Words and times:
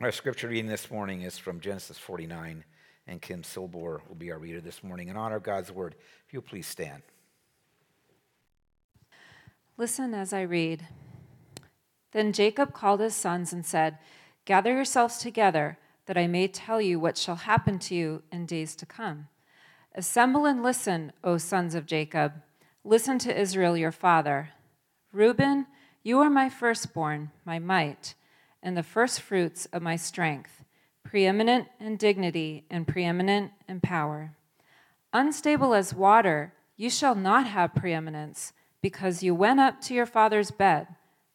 Our 0.00 0.10
scripture 0.10 0.48
reading 0.48 0.66
this 0.66 0.90
morning 0.90 1.22
is 1.22 1.38
from 1.38 1.60
Genesis 1.60 1.96
49, 1.96 2.64
and 3.06 3.22
Kim 3.22 3.42
Silbor 3.42 4.00
will 4.08 4.16
be 4.18 4.32
our 4.32 4.40
reader 4.40 4.60
this 4.60 4.82
morning. 4.82 5.06
In 5.06 5.16
honor 5.16 5.36
of 5.36 5.44
God's 5.44 5.70
word, 5.70 5.94
if 6.26 6.32
you'll 6.32 6.42
please 6.42 6.66
stand. 6.66 7.02
Listen 9.76 10.12
as 10.12 10.32
I 10.32 10.42
read. 10.42 10.88
Then 12.10 12.32
Jacob 12.32 12.72
called 12.72 12.98
his 12.98 13.14
sons 13.14 13.52
and 13.52 13.64
said, 13.64 13.98
Gather 14.44 14.72
yourselves 14.72 15.18
together, 15.18 15.78
that 16.06 16.18
I 16.18 16.26
may 16.26 16.48
tell 16.48 16.80
you 16.80 16.98
what 16.98 17.16
shall 17.16 17.36
happen 17.36 17.78
to 17.78 17.94
you 17.94 18.24
in 18.32 18.46
days 18.46 18.74
to 18.76 18.86
come. 18.86 19.28
Assemble 19.94 20.44
and 20.44 20.60
listen, 20.60 21.12
O 21.22 21.38
sons 21.38 21.76
of 21.76 21.86
Jacob. 21.86 22.32
Listen 22.82 23.16
to 23.20 23.40
Israel 23.40 23.76
your 23.76 23.92
father. 23.92 24.50
Reuben, 25.12 25.68
you 26.02 26.18
are 26.18 26.30
my 26.30 26.50
firstborn, 26.50 27.30
my 27.44 27.60
might, 27.60 28.14
and 28.64 28.76
the 28.76 28.82
firstfruits 28.82 29.66
of 29.66 29.82
my 29.82 29.94
strength, 29.94 30.64
preeminent 31.04 31.68
in 31.78 31.96
dignity 31.96 32.64
and 32.68 32.88
preeminent 32.88 33.52
in 33.68 33.80
power. 33.80 34.32
Unstable 35.12 35.72
as 35.74 35.94
water, 35.94 36.52
you 36.76 36.90
shall 36.90 37.14
not 37.14 37.46
have 37.46 37.76
preeminence, 37.76 38.52
because 38.82 39.22
you 39.22 39.32
went 39.32 39.60
up 39.60 39.80
to 39.82 39.94
your 39.94 40.06
father's 40.06 40.50
bed 40.50 40.88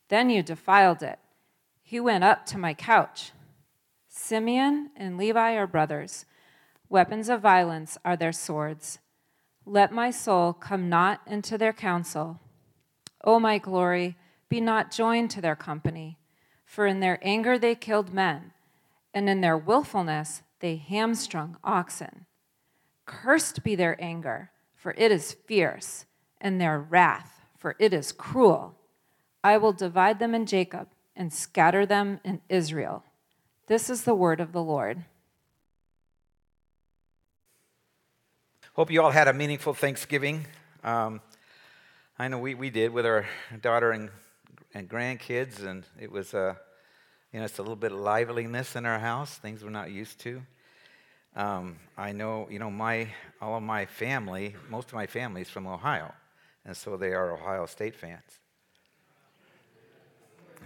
then 0.10 0.30
you 0.30 0.44
defiled 0.44 1.02
it. 1.02 1.20
He 1.84 2.00
went 2.00 2.24
up 2.24 2.46
to 2.48 2.58
my 2.58 2.74
couch. 2.74 3.32
Simeon 4.08 4.90
and 4.96 5.18
Levi 5.18 5.56
are 5.56 5.68
brothers. 5.68 6.26
Weapons 6.90 7.30
of 7.30 7.42
violence 7.42 7.98
are 8.04 8.18
their 8.18 8.32
swords. 8.32 9.00
Let 9.66 9.92
my 9.92 10.12
soul 10.12 10.54
come 10.54 10.90
not 10.90 11.22
into 11.28 11.58
their 11.58 11.74
counsel. 11.74 12.40
O 13.24 13.40
my 13.40 13.60
glory, 13.60 14.18
be 14.50 14.60
not 14.60 14.92
joined 14.92 15.30
to 15.32 15.42
their 15.42 15.56
company. 15.56 16.18
For 16.70 16.86
in 16.86 17.00
their 17.00 17.18
anger 17.24 17.58
they 17.58 17.74
killed 17.74 18.14
men, 18.14 18.52
and 19.12 19.28
in 19.28 19.42
their 19.42 19.58
wilfulness 19.58 20.44
they 20.60 20.76
hamstrung 20.76 21.58
oxen. 21.64 22.28
Cursed 23.08 23.64
be 23.64 23.74
their 23.74 24.00
anger, 24.00 24.52
for 24.76 24.94
it 24.96 25.12
is 25.12 25.34
fierce, 25.48 26.06
and 26.40 26.62
their 26.62 26.78
wrath, 26.80 27.42
for 27.58 27.76
it 27.80 27.92
is 27.92 28.12
cruel. 28.12 28.76
I 29.44 29.58
will 29.58 29.74
divide 29.74 30.20
them 30.20 30.36
in 30.36 30.46
Jacob 30.46 30.90
and 31.16 31.34
scatter 31.34 31.88
them 31.88 32.20
in 32.24 32.40
Israel. 32.50 33.04
This 33.66 33.90
is 33.90 34.04
the 34.04 34.14
word 34.14 34.40
of 34.40 34.52
the 34.52 34.62
Lord. 34.62 35.06
Hope 38.74 38.92
you 38.92 39.02
all 39.02 39.10
had 39.10 39.28
a 39.28 39.34
meaningful 39.34 39.74
Thanksgiving. 39.74 40.46
Um, 40.84 41.20
I 42.20 42.28
know 42.28 42.38
we, 42.38 42.54
we 42.54 42.70
did 42.70 42.94
with 42.94 43.08
our 43.08 43.26
daughter 43.60 43.92
and, 43.92 44.12
and 44.74 44.90
grandkids, 44.90 45.66
and 45.66 45.86
it 46.00 46.12
was, 46.12 46.34
uh, 46.34 46.56
you 47.34 47.40
know, 47.40 47.46
it's 47.46 47.58
a 47.58 47.62
little 47.62 47.76
bit 47.76 47.92
of 47.92 48.00
liveliness 48.00 48.76
in 48.76 48.86
our 48.86 49.00
house, 49.00 49.36
things 49.36 49.64
we're 49.64 49.70
not 49.70 49.92
used 49.92 50.20
to. 50.22 50.42
Um, 51.36 51.78
I 51.98 52.12
know, 52.12 52.48
you 52.50 52.60
know, 52.60 52.72
my, 52.72 53.10
all 53.42 53.56
of 53.56 53.64
my 53.64 53.86
family, 53.86 54.56
most 54.70 54.90
of 54.90 54.94
my 54.94 55.08
family 55.08 55.42
is 55.42 55.50
from 55.50 55.68
Ohio, 55.68 56.14
and 56.66 56.76
so 56.76 56.98
they 56.98 57.14
are 57.14 57.32
Ohio 57.32 57.66
State 57.66 57.96
fans. 57.96 58.40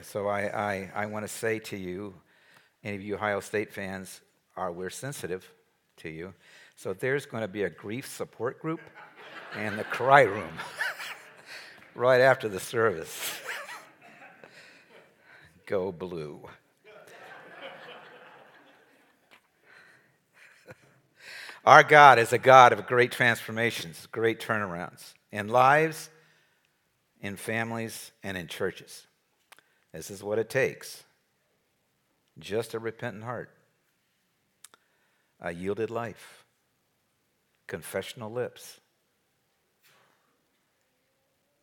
So 0.01 0.27
I, 0.27 0.41
I, 0.41 0.91
I 0.95 1.05
want 1.05 1.23
to 1.23 1.29
say 1.31 1.59
to 1.59 1.77
you, 1.77 2.13
any 2.83 2.95
of 2.95 3.01
you 3.01 3.15
Ohio 3.15 3.39
State 3.39 3.71
fans, 3.71 4.21
are 4.55 4.71
we're 4.71 4.89
sensitive 4.89 5.49
to 5.97 6.09
you. 6.09 6.33
So 6.75 6.93
there's 6.93 7.25
going 7.25 7.41
to 7.41 7.47
be 7.47 7.63
a 7.63 7.69
grief 7.69 8.07
support 8.07 8.59
group 8.61 8.81
and 9.55 9.77
the 9.77 9.83
cry 9.83 10.23
room 10.23 10.53
right 11.95 12.21
after 12.21 12.49
the 12.49 12.59
service. 12.59 13.39
Go 15.65 15.91
blue. 15.91 16.41
Our 21.65 21.83
God 21.83 22.19
is 22.19 22.33
a 22.33 22.37
God 22.37 22.73
of 22.73 22.85
great 22.85 23.13
transformations, 23.13 24.07
great 24.11 24.41
turnarounds 24.41 25.13
in 25.31 25.47
lives, 25.47 26.09
in 27.21 27.37
families, 27.37 28.11
and 28.21 28.37
in 28.37 28.47
churches. 28.47 29.07
This 29.93 30.11
is 30.11 30.21
what 30.21 30.39
it 30.39 30.49
takes 30.49 31.03
just 32.39 32.73
a 32.73 32.79
repentant 32.79 33.23
heart, 33.23 33.51
a 35.39 35.53
yielded 35.53 35.89
life, 35.91 36.43
confessional 37.67 38.31
lips. 38.31 38.79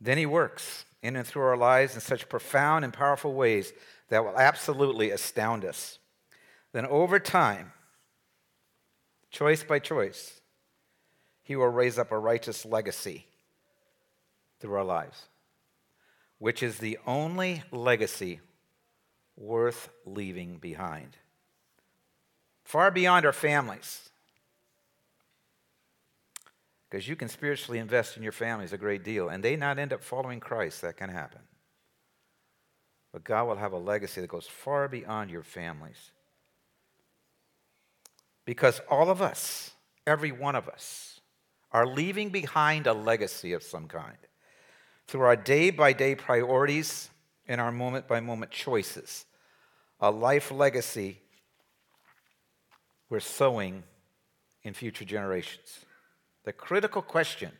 Then 0.01 0.17
he 0.17 0.27
works 0.27 0.85
in 1.03 1.17
and 1.17 1.27
through 1.27 1.43
our 1.43 1.57
lives 1.57 1.95
in 1.95 2.01
such 2.01 2.29
profound 2.29 2.85
and 2.85 2.93
powerful 2.93 3.33
ways 3.33 3.73
that 4.09 4.25
will 4.25 4.39
absolutely 4.39 5.11
astound 5.11 5.65
us. 5.65 5.99
Then 6.73 6.87
over 6.87 7.19
time, 7.19 7.73
choice 9.31 9.63
by 9.63 9.79
choice, 9.79 10.41
he 11.43 11.57
will 11.57 11.69
raise 11.69 11.99
up 11.99 12.13
a 12.13 12.19
righteous 12.19 12.65
legacy 12.65 13.27
through 14.61 14.75
our 14.75 14.85
lives 14.85 15.29
which 16.41 16.63
is 16.63 16.79
the 16.79 16.99
only 17.07 17.63
legacy 17.71 18.41
worth 19.37 19.91
leaving 20.07 20.57
behind. 20.57 21.17
Far 22.65 22.91
beyond 22.91 23.27
our 23.27 23.33
families. 23.33 24.10
Because 26.91 27.07
you 27.07 27.15
can 27.15 27.29
spiritually 27.29 27.79
invest 27.79 28.17
in 28.17 28.23
your 28.23 28.33
families 28.33 28.73
a 28.73 28.79
great 28.79 29.05
deal, 29.05 29.29
and 29.29 29.45
they 29.45 29.55
not 29.55 29.79
end 29.79 29.93
up 29.93 30.03
following 30.03 30.41
Christ. 30.41 30.83
That 30.83 30.97
can 30.97 31.09
happen. 31.09 31.41
But 33.13 33.25
God 33.25 33.47
will 33.47 33.57
have 33.57 33.73
a 33.73 33.79
legacy 33.79 34.21
that 34.21 34.29
goes 34.29 34.47
far 34.47 34.89
beyond 34.89 35.31
your 35.31 35.43
families. 35.43 36.11
Because 38.45 38.81
all 38.91 39.11
of 39.11 39.23
us, 39.23 39.73
every 40.07 40.33
one 40.33 40.57
of 40.57 40.69
us, 40.69 41.21
are 41.73 41.87
leaving 41.87 42.31
behind 42.31 42.87
a 42.87 42.93
legacy 42.93 43.53
of 43.53 43.63
some 43.63 43.87
kind 43.87 44.17
through 45.07 45.21
our 45.21 45.37
day 45.37 45.71
by 45.71 45.93
day 45.93 46.17
priorities 46.17 47.11
and 47.47 47.61
our 47.61 47.71
moment 47.71 48.09
by 48.09 48.19
moment 48.19 48.51
choices. 48.51 49.27
A 50.01 50.11
life 50.11 50.51
legacy 50.51 51.21
we're 53.09 53.21
sowing 53.21 53.83
in 54.63 54.75
future 54.75 55.05
generations. 55.05 55.85
The 56.45 56.53
critical 56.53 57.03
question 57.03 57.53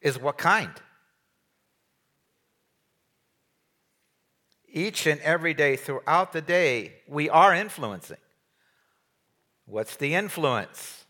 is 0.00 0.18
what 0.18 0.38
kind? 0.38 0.72
Each 4.68 5.06
and 5.06 5.20
every 5.20 5.54
day 5.54 5.76
throughout 5.76 6.32
the 6.32 6.40
day, 6.40 6.94
we 7.06 7.28
are 7.28 7.54
influencing. 7.54 8.16
What's 9.66 9.96
the 9.96 10.14
influence? 10.14 11.04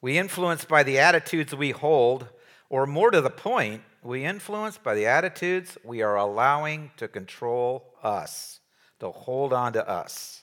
We 0.00 0.18
influence 0.18 0.64
by 0.64 0.82
the 0.82 0.98
attitudes 0.98 1.54
we 1.54 1.70
hold 1.70 2.28
or 2.72 2.86
more 2.86 3.10
to 3.10 3.20
the 3.20 3.30
point, 3.30 3.82
we 4.02 4.24
influence 4.24 4.78
by 4.78 4.94
the 4.94 5.06
attitudes 5.06 5.76
we 5.84 6.00
are 6.00 6.16
allowing 6.16 6.90
to 6.96 7.06
control 7.06 7.94
us, 8.02 8.60
to 8.98 9.10
hold 9.10 9.52
on 9.52 9.74
to 9.74 9.86
us. 9.86 10.42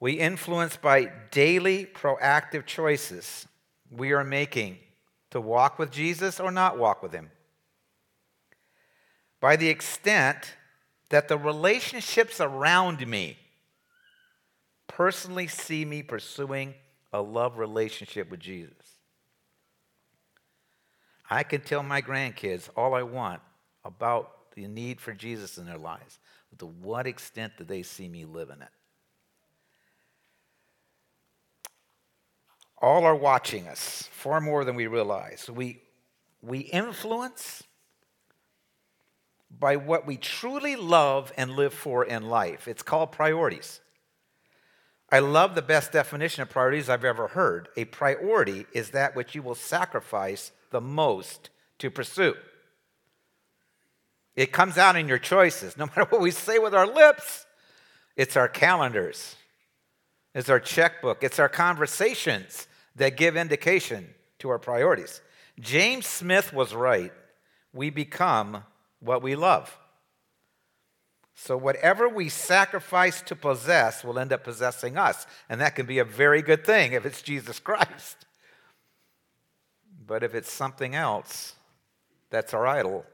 We 0.00 0.14
influence 0.14 0.78
by 0.78 1.12
daily 1.30 1.84
proactive 1.86 2.64
choices 2.64 3.46
we 3.90 4.12
are 4.12 4.24
making 4.24 4.78
to 5.30 5.40
walk 5.40 5.78
with 5.78 5.90
Jesus 5.90 6.40
or 6.40 6.50
not 6.50 6.78
walk 6.78 7.02
with 7.02 7.12
him. 7.12 7.30
By 9.40 9.56
the 9.56 9.68
extent 9.68 10.54
that 11.10 11.28
the 11.28 11.36
relationships 11.36 12.40
around 12.40 13.06
me 13.06 13.36
personally 14.86 15.46
see 15.46 15.84
me 15.84 16.02
pursuing 16.02 16.74
a 17.12 17.20
love 17.20 17.58
relationship 17.58 18.30
with 18.30 18.40
Jesus. 18.40 18.72
I 21.28 21.42
can 21.42 21.60
tell 21.60 21.82
my 21.82 22.02
grandkids 22.02 22.68
all 22.76 22.94
I 22.94 23.02
want 23.02 23.40
about 23.84 24.52
the 24.54 24.66
need 24.66 25.00
for 25.00 25.12
Jesus 25.12 25.58
in 25.58 25.66
their 25.66 25.78
lives. 25.78 26.18
But 26.50 26.58
to 26.60 26.66
what 26.66 27.06
extent 27.06 27.52
do 27.56 27.64
they 27.64 27.82
see 27.82 28.08
me 28.08 28.24
living 28.24 28.60
it? 28.60 28.68
All 32.80 33.04
are 33.04 33.14
watching 33.14 33.68
us 33.68 34.08
far 34.10 34.40
more 34.40 34.64
than 34.64 34.74
we 34.74 34.86
realize. 34.86 35.50
We, 35.50 35.82
we 36.40 36.60
influence 36.60 37.62
by 39.50 39.76
what 39.76 40.06
we 40.06 40.16
truly 40.16 40.76
love 40.76 41.32
and 41.36 41.52
live 41.52 41.74
for 41.74 42.04
in 42.04 42.28
life. 42.28 42.66
It's 42.68 42.82
called 42.82 43.12
priorities. 43.12 43.80
I 45.12 45.18
love 45.18 45.54
the 45.54 45.62
best 45.62 45.92
definition 45.92 46.42
of 46.42 46.50
priorities 46.50 46.88
I've 46.88 47.04
ever 47.04 47.28
heard. 47.28 47.68
A 47.76 47.84
priority 47.84 48.66
is 48.72 48.90
that 48.90 49.16
which 49.16 49.34
you 49.34 49.42
will 49.42 49.56
sacrifice 49.56 50.52
the 50.70 50.80
most 50.80 51.50
to 51.78 51.90
pursue. 51.90 52.34
It 54.36 54.52
comes 54.52 54.78
out 54.78 54.96
in 54.96 55.08
your 55.08 55.18
choices. 55.18 55.76
No 55.76 55.86
matter 55.96 56.06
what 56.08 56.20
we 56.20 56.30
say 56.30 56.58
with 56.58 56.74
our 56.74 56.86
lips, 56.86 57.44
it's 58.16 58.36
our 58.36 58.48
calendars, 58.48 59.36
it's 60.34 60.48
our 60.48 60.60
checkbook, 60.60 61.24
it's 61.24 61.38
our 61.38 61.48
conversations 61.48 62.68
that 62.96 63.16
give 63.16 63.36
indication 63.36 64.08
to 64.40 64.50
our 64.50 64.58
priorities. 64.58 65.20
James 65.58 66.06
Smith 66.06 66.52
was 66.52 66.74
right. 66.74 67.12
We 67.72 67.90
become 67.90 68.64
what 69.00 69.22
we 69.22 69.36
love. 69.36 69.76
So, 71.34 71.56
whatever 71.56 72.06
we 72.08 72.28
sacrifice 72.28 73.22
to 73.22 73.34
possess 73.34 74.04
will 74.04 74.18
end 74.18 74.32
up 74.32 74.44
possessing 74.44 74.98
us. 74.98 75.26
And 75.48 75.60
that 75.60 75.74
can 75.74 75.86
be 75.86 75.98
a 75.98 76.04
very 76.04 76.42
good 76.42 76.66
thing 76.66 76.92
if 76.92 77.06
it's 77.06 77.22
Jesus 77.22 77.58
Christ. 77.58 78.26
But 80.06 80.22
if 80.22 80.34
it's 80.34 80.52
something 80.52 80.94
else 80.94 81.54
that's 82.28 82.52
our 82.52 82.66
idol, 82.66 83.06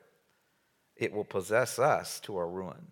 it 0.97 1.13
will 1.13 1.25
possess 1.25 1.79
us 1.79 2.19
to 2.21 2.37
our 2.37 2.49
ruin. 2.49 2.89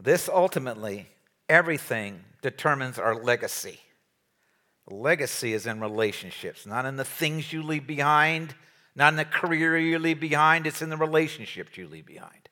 This 0.00 0.28
ultimately, 0.28 1.08
everything 1.52 2.24
determines 2.40 2.98
our 2.98 3.14
legacy. 3.14 3.78
Legacy 4.88 5.52
is 5.52 5.66
in 5.66 5.80
relationships, 5.80 6.64
not 6.66 6.86
in 6.86 6.96
the 6.96 7.04
things 7.04 7.52
you 7.52 7.62
leave 7.62 7.86
behind, 7.86 8.54
not 8.96 9.12
in 9.12 9.16
the 9.16 9.24
career 9.26 9.76
you 9.76 9.98
leave 9.98 10.18
behind, 10.18 10.66
it's 10.66 10.80
in 10.80 10.88
the 10.88 10.96
relationships 10.96 11.76
you 11.76 11.86
leave 11.86 12.06
behind. 12.06 12.48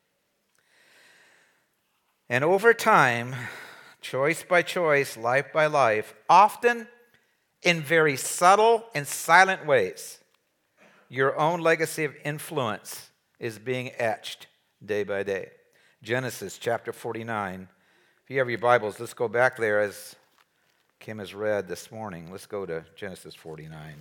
And 2.28 2.44
over 2.44 2.74
time, 2.74 3.34
choice 4.02 4.44
by 4.44 4.60
choice, 4.60 5.16
life 5.16 5.50
by 5.50 5.64
life, 5.64 6.14
often 6.28 6.86
in 7.62 7.80
very 7.80 8.16
subtle 8.16 8.84
and 8.94 9.06
silent 9.06 9.66
ways, 9.66 10.18
your 11.08 11.38
own 11.38 11.60
legacy 11.60 12.04
of 12.04 12.14
influence 12.22 13.10
is 13.38 13.58
being 13.58 13.92
etched 13.96 14.46
day 14.84 15.04
by 15.04 15.22
day. 15.22 15.48
Genesis 16.02 16.58
chapter 16.58 16.92
49. 16.92 17.68
If 18.30 18.34
you 18.34 18.38
have 18.38 18.48
your 18.48 18.60
Bibles, 18.60 19.00
let's 19.00 19.12
go 19.12 19.26
back 19.26 19.56
there 19.56 19.80
as 19.80 20.14
Kim 21.00 21.18
has 21.18 21.34
read 21.34 21.66
this 21.66 21.90
morning. 21.90 22.30
Let's 22.30 22.46
go 22.46 22.64
to 22.64 22.84
Genesis 22.94 23.34
49. 23.34 23.96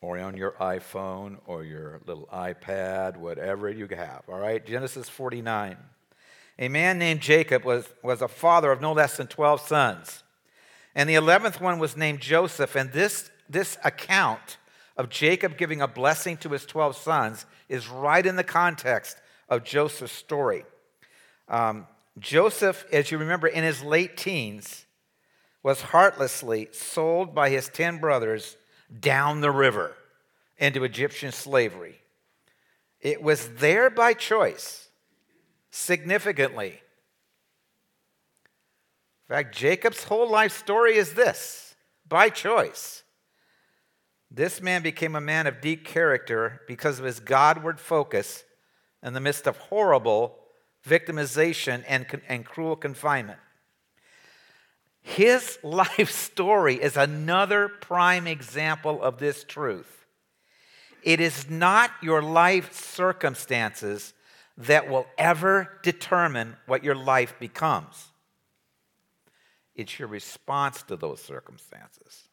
Or 0.00 0.18
on 0.18 0.36
your 0.36 0.56
iPhone 0.60 1.36
or 1.46 1.62
your 1.62 2.00
little 2.04 2.28
iPad, 2.32 3.16
whatever 3.16 3.70
you 3.70 3.86
have. 3.86 4.24
All 4.26 4.40
right, 4.40 4.66
Genesis 4.66 5.08
49. 5.08 5.76
A 6.58 6.68
man 6.68 6.98
named 6.98 7.20
Jacob 7.20 7.62
was, 7.62 7.88
was 8.02 8.22
a 8.22 8.28
father 8.28 8.72
of 8.72 8.80
no 8.80 8.92
less 8.92 9.18
than 9.18 9.28
12 9.28 9.60
sons. 9.60 10.24
And 10.96 11.08
the 11.08 11.14
11th 11.14 11.60
one 11.60 11.78
was 11.78 11.96
named 11.96 12.18
Joseph. 12.22 12.74
And 12.74 12.90
this, 12.90 13.30
this 13.48 13.78
account 13.84 14.56
of 14.96 15.10
Jacob 15.10 15.58
giving 15.58 15.82
a 15.82 15.88
blessing 15.88 16.36
to 16.38 16.50
his 16.50 16.64
12 16.64 16.96
sons 16.96 17.46
is 17.68 17.88
right 17.88 18.24
in 18.24 18.36
the 18.36 18.44
context 18.44 19.20
of 19.48 19.64
Joseph's 19.64 20.12
story. 20.12 20.64
Um, 21.48 21.86
Joseph, 22.18 22.84
as 22.92 23.10
you 23.10 23.18
remember, 23.18 23.46
in 23.46 23.62
his 23.62 23.82
late 23.82 24.16
teens, 24.16 24.86
was 25.62 25.80
heartlessly 25.82 26.68
sold 26.72 27.34
by 27.34 27.50
his 27.50 27.68
10 27.68 27.98
brothers 27.98 28.56
down 29.00 29.40
the 29.40 29.50
river 29.50 29.94
into 30.58 30.84
Egyptian 30.84 31.32
slavery. 31.32 32.00
It 33.00 33.22
was 33.22 33.48
there 33.56 33.90
by 33.90 34.14
choice, 34.14 34.88
significantly. 35.70 36.80
In 39.28 39.34
fact, 39.34 39.54
Jacob's 39.54 40.04
whole 40.04 40.30
life 40.30 40.56
story 40.56 40.96
is 40.96 41.14
this 41.14 41.74
by 42.08 42.30
choice. 42.30 43.02
This 44.30 44.60
man 44.60 44.82
became 44.82 45.14
a 45.14 45.20
man 45.20 45.46
of 45.46 45.60
deep 45.60 45.84
character 45.84 46.60
because 46.66 46.98
of 46.98 47.04
his 47.04 47.20
Godward 47.20 47.78
focus 47.80 48.44
in 49.02 49.12
the 49.12 49.20
midst 49.20 49.46
of 49.46 49.56
horrible 49.56 50.36
victimization 50.86 51.84
and, 51.86 52.06
and 52.28 52.44
cruel 52.44 52.76
confinement. 52.76 53.38
His 55.02 55.58
life 55.62 56.10
story 56.10 56.74
is 56.76 56.96
another 56.96 57.68
prime 57.68 58.26
example 58.26 59.02
of 59.02 59.18
this 59.18 59.44
truth. 59.44 60.06
It 61.02 61.20
is 61.20 61.48
not 61.48 61.92
your 62.02 62.20
life 62.20 62.72
circumstances 62.72 64.12
that 64.58 64.88
will 64.88 65.06
ever 65.16 65.78
determine 65.82 66.56
what 66.66 66.82
your 66.82 66.96
life 66.96 67.34
becomes. 67.38 68.08
It's 69.76 69.98
your 69.98 70.08
response 70.08 70.82
to 70.84 70.96
those 70.96 71.22
circumstances. 71.22 72.25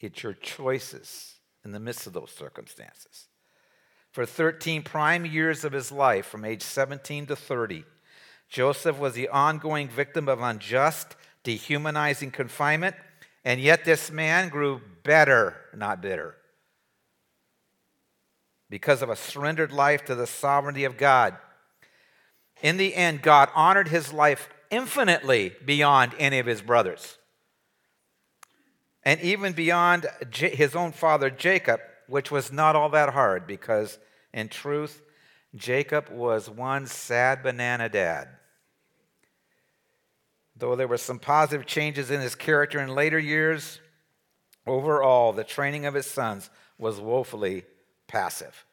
It's 0.00 0.22
your 0.22 0.34
choices 0.34 1.34
in 1.64 1.72
the 1.72 1.80
midst 1.80 2.06
of 2.06 2.12
those 2.12 2.30
circumstances. 2.30 3.26
For 4.10 4.24
13 4.24 4.82
prime 4.82 5.26
years 5.26 5.64
of 5.64 5.72
his 5.72 5.92
life, 5.92 6.26
from 6.26 6.44
age 6.44 6.62
17 6.62 7.26
to 7.26 7.36
30, 7.36 7.84
Joseph 8.48 8.98
was 8.98 9.14
the 9.14 9.28
ongoing 9.28 9.88
victim 9.88 10.28
of 10.28 10.40
unjust, 10.40 11.16
dehumanizing 11.42 12.30
confinement, 12.30 12.96
and 13.44 13.60
yet 13.60 13.84
this 13.84 14.10
man 14.10 14.48
grew 14.48 14.80
better, 15.04 15.56
not 15.74 16.00
bitter, 16.00 16.36
because 18.70 19.02
of 19.02 19.10
a 19.10 19.16
surrendered 19.16 19.72
life 19.72 20.04
to 20.06 20.14
the 20.14 20.26
sovereignty 20.26 20.84
of 20.84 20.96
God. 20.96 21.36
In 22.62 22.76
the 22.76 22.94
end, 22.94 23.22
God 23.22 23.50
honored 23.54 23.88
his 23.88 24.12
life 24.12 24.48
infinitely 24.70 25.54
beyond 25.64 26.14
any 26.18 26.38
of 26.38 26.46
his 26.46 26.62
brothers, 26.62 27.17
and 29.08 29.22
even 29.22 29.54
beyond 29.54 30.04
his 30.34 30.76
own 30.76 30.92
father 30.92 31.30
Jacob, 31.30 31.80
which 32.08 32.30
was 32.30 32.52
not 32.52 32.76
all 32.76 32.90
that 32.90 33.14
hard 33.14 33.46
because, 33.46 33.98
in 34.34 34.50
truth, 34.50 35.00
Jacob 35.54 36.10
was 36.10 36.50
one 36.50 36.86
sad 36.86 37.42
banana 37.42 37.88
dad. 37.88 38.28
Though 40.54 40.76
there 40.76 40.86
were 40.86 40.98
some 40.98 41.18
positive 41.18 41.64
changes 41.64 42.10
in 42.10 42.20
his 42.20 42.34
character 42.34 42.80
in 42.80 42.94
later 42.94 43.18
years, 43.18 43.80
overall, 44.66 45.32
the 45.32 45.42
training 45.42 45.86
of 45.86 45.94
his 45.94 46.06
sons 46.06 46.50
was 46.76 47.00
woefully 47.00 47.64
passive. 48.08 48.66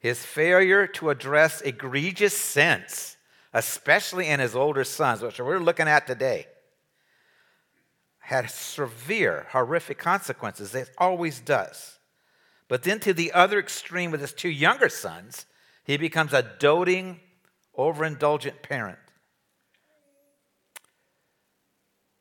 His 0.00 0.24
failure 0.24 0.88
to 0.88 1.10
address 1.10 1.60
egregious 1.60 2.36
sins, 2.36 3.16
especially 3.52 4.26
in 4.26 4.40
his 4.40 4.56
older 4.56 4.82
sons, 4.82 5.22
which 5.22 5.38
we're 5.38 5.60
looking 5.60 5.86
at 5.86 6.08
today, 6.08 6.48
had 8.30 8.48
severe, 8.48 9.48
horrific 9.50 9.98
consequences. 9.98 10.72
It 10.72 10.88
always 10.96 11.40
does. 11.40 11.98
But 12.68 12.84
then 12.84 13.00
to 13.00 13.12
the 13.12 13.32
other 13.32 13.58
extreme 13.58 14.12
with 14.12 14.20
his 14.20 14.32
two 14.32 14.48
younger 14.48 14.88
sons, 14.88 15.46
he 15.82 15.96
becomes 15.96 16.32
a 16.32 16.48
doting, 16.60 17.18
overindulgent 17.76 18.62
parent. 18.62 19.00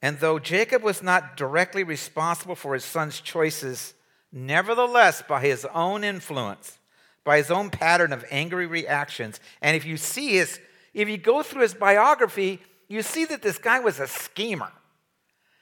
And 0.01 0.17
though 0.17 0.39
Jacob 0.39 0.81
was 0.81 1.03
not 1.03 1.37
directly 1.37 1.83
responsible 1.83 2.55
for 2.55 2.73
his 2.73 2.83
son's 2.83 3.21
choices, 3.21 3.93
nevertheless, 4.31 5.21
by 5.21 5.41
his 5.41 5.63
own 5.75 6.03
influence, 6.03 6.79
by 7.23 7.37
his 7.37 7.51
own 7.51 7.69
pattern 7.69 8.13
of 8.13 8.25
angry 8.31 8.65
reactions, 8.65 9.39
and 9.61 9.77
if 9.77 9.85
you 9.85 9.95
see 9.95 10.37
his, 10.37 10.59
if 10.95 11.07
you 11.07 11.17
go 11.17 11.43
through 11.43 11.61
his 11.61 11.75
biography, 11.75 12.63
you 12.87 13.03
see 13.03 13.25
that 13.25 13.43
this 13.43 13.59
guy 13.59 13.79
was 13.79 13.99
a 13.99 14.07
schemer. 14.07 14.71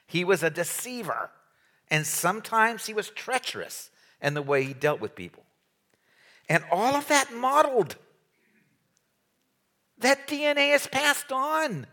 He 0.08 0.24
was 0.24 0.42
a 0.42 0.50
deceiver. 0.50 1.30
And 1.90 2.06
sometimes 2.06 2.86
he 2.86 2.94
was 2.94 3.10
treacherous 3.10 3.90
in 4.20 4.34
the 4.34 4.42
way 4.42 4.64
he 4.64 4.74
dealt 4.74 5.00
with 5.00 5.14
people. 5.14 5.44
And 6.48 6.64
all 6.72 6.96
of 6.96 7.06
that 7.08 7.32
modeled. 7.32 7.96
That 9.98 10.26
DNA 10.26 10.74
is 10.74 10.86
passed 10.86 11.30
on 11.30 11.86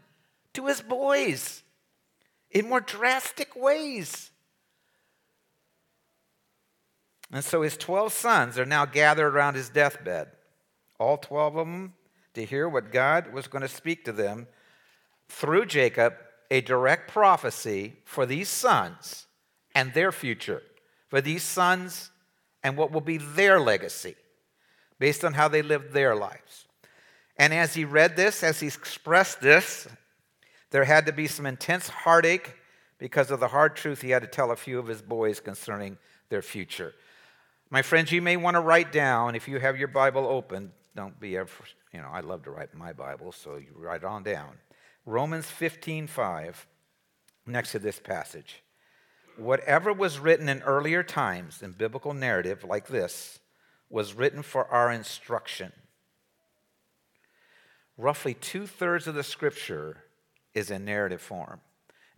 to 0.53 0.65
his 0.67 0.81
boys 0.81 1.63
in 2.51 2.69
more 2.69 2.79
drastic 2.79 3.55
ways. 3.55 4.31
And 7.31 7.43
so 7.43 7.63
his 7.63 7.75
12 7.75 8.13
sons 8.13 8.57
are 8.57 8.65
now 8.65 8.85
gathered 8.85 9.27
around 9.33 9.55
his 9.55 9.69
deathbed, 9.69 10.27
all 10.99 11.17
12 11.17 11.57
of 11.57 11.67
them, 11.67 11.93
to 12.35 12.45
hear 12.45 12.69
what 12.69 12.91
God 12.91 13.33
was 13.33 13.47
going 13.47 13.63
to 13.63 13.67
speak 13.67 14.05
to 14.05 14.11
them 14.11 14.47
through 15.27 15.65
Jacob, 15.65 16.13
a 16.51 16.61
direct 16.61 17.09
prophecy 17.11 17.93
for 18.05 18.25
these 18.25 18.49
sons 18.49 19.25
and 19.73 19.93
their 19.93 20.11
future, 20.11 20.61
for 21.07 21.21
these 21.21 21.43
sons 21.43 22.11
and 22.63 22.77
what 22.77 22.91
will 22.91 23.01
be 23.01 23.17
their 23.17 23.59
legacy 23.59 24.15
based 24.99 25.23
on 25.25 25.33
how 25.33 25.47
they 25.47 25.61
lived 25.61 25.93
their 25.93 26.15
lives. 26.15 26.65
And 27.37 27.53
as 27.53 27.73
he 27.73 27.83
read 27.83 28.15
this, 28.15 28.43
as 28.43 28.59
he 28.59 28.67
expressed 28.67 29.41
this, 29.41 29.87
there 30.71 30.85
had 30.85 31.05
to 31.05 31.13
be 31.13 31.27
some 31.27 31.45
intense 31.45 31.89
heartache 31.89 32.55
because 32.97 33.29
of 33.29 33.39
the 33.39 33.49
hard 33.49 33.75
truth 33.75 34.01
he 34.01 34.09
had 34.09 34.21
to 34.21 34.27
tell 34.27 34.51
a 34.51 34.55
few 34.55 34.79
of 34.79 34.87
his 34.87 35.01
boys 35.01 35.39
concerning 35.39 35.97
their 36.29 36.41
future. 36.41 36.93
My 37.69 37.81
friends, 37.81 38.11
you 38.11 38.21
may 38.21 38.37
want 38.37 38.55
to 38.55 38.61
write 38.61 38.91
down, 38.91 39.35
if 39.35 39.47
you 39.47 39.59
have 39.59 39.77
your 39.77 39.87
Bible 39.89 40.25
open, 40.25 40.71
don't 40.95 41.19
be 41.19 41.35
ever, 41.35 41.51
you 41.93 42.01
know, 42.01 42.09
I 42.11 42.21
love 42.21 42.43
to 42.43 42.51
write 42.51 42.73
my 42.73 42.93
Bible, 42.93 43.31
so 43.31 43.57
you 43.57 43.73
write 43.75 44.01
it 44.01 44.05
on 44.05 44.23
down. 44.23 44.51
Romans 45.05 45.45
15 45.45 46.07
5, 46.07 46.67
next 47.45 47.71
to 47.71 47.79
this 47.79 47.99
passage 47.99 48.63
whatever 49.37 49.91
was 49.91 50.19
written 50.19 50.49
in 50.49 50.61
earlier 50.61 51.03
times 51.03 51.61
in 51.61 51.71
biblical 51.71 52.13
narrative 52.13 52.63
like 52.63 52.87
this 52.87 53.39
was 53.89 54.13
written 54.13 54.41
for 54.41 54.65
our 54.67 54.91
instruction. 54.91 55.71
Roughly 57.97 58.33
two 58.33 58.67
thirds 58.67 59.07
of 59.07 59.15
the 59.15 59.23
scripture 59.23 60.03
is 60.53 60.71
in 60.71 60.85
narrative 60.85 61.21
form. 61.21 61.61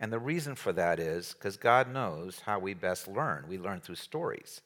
And 0.00 0.12
the 0.12 0.18
reason 0.18 0.54
for 0.54 0.72
that 0.72 1.00
is 1.00 1.34
because 1.34 1.56
God 1.56 1.92
knows 1.92 2.40
how 2.46 2.58
we 2.58 2.74
best 2.74 3.08
learn. 3.08 3.46
We 3.48 3.58
learn 3.58 3.80
through 3.80 3.96
stories. 3.96 4.60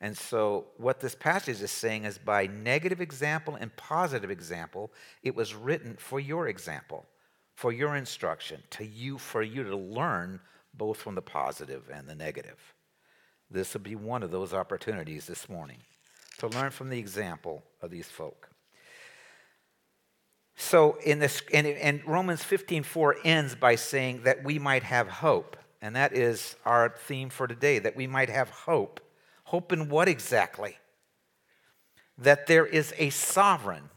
And 0.00 0.16
so, 0.16 0.66
what 0.78 1.00
this 1.00 1.14
passage 1.14 1.62
is 1.62 1.70
saying 1.70 2.04
is 2.04 2.18
by 2.18 2.46
negative 2.46 3.00
example 3.00 3.54
and 3.54 3.74
positive 3.76 4.30
example, 4.30 4.92
it 5.22 5.34
was 5.34 5.54
written 5.54 5.96
for 5.96 6.18
your 6.18 6.48
example, 6.48 7.06
for 7.54 7.72
your 7.72 7.96
instruction, 7.96 8.62
to 8.70 8.86
you, 8.86 9.18
for 9.18 9.42
you 9.42 9.64
to 9.64 9.76
learn 9.76 10.40
both 10.74 10.98
from 10.98 11.14
the 11.14 11.22
positive 11.22 11.90
and 11.92 12.08
the 12.08 12.14
negative. 12.14 12.74
This 13.50 13.74
will 13.74 13.82
be 13.82 13.96
one 13.96 14.22
of 14.22 14.30
those 14.30 14.54
opportunities 14.54 15.26
this 15.26 15.48
morning 15.48 15.78
to 16.38 16.48
learn 16.48 16.70
from 16.70 16.88
the 16.88 16.98
example 16.98 17.62
of 17.82 17.90
these 17.90 18.08
folk. 18.08 18.48
So 20.56 20.96
in 21.04 21.18
this 21.18 21.42
and, 21.52 21.66
and 21.66 22.06
Romans 22.06 22.42
15:4 22.42 23.14
ends 23.24 23.54
by 23.54 23.74
saying 23.74 24.22
that 24.22 24.44
we 24.44 24.58
might 24.58 24.82
have 24.82 25.08
hope. 25.08 25.56
And 25.80 25.96
that 25.96 26.12
is 26.16 26.54
our 26.64 26.90
theme 26.90 27.28
for 27.28 27.48
today, 27.48 27.80
that 27.80 27.96
we 27.96 28.06
might 28.06 28.30
have 28.30 28.48
hope. 28.50 29.00
Hope 29.44 29.72
in 29.72 29.88
what 29.88 30.08
exactly? 30.08 30.78
That 32.16 32.46
there 32.46 32.64
is 32.64 32.94
a 32.96 33.10
sovereign, 33.10 33.90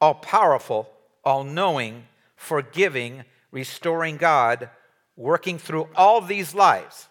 all 0.00 0.14
powerful, 0.14 0.90
all 1.24 1.44
knowing, 1.44 2.04
forgiving, 2.36 3.24
restoring 3.50 4.16
God 4.16 4.70
working 5.16 5.58
through 5.58 5.88
all 5.96 6.20
these 6.20 6.54
lives, 6.54 7.08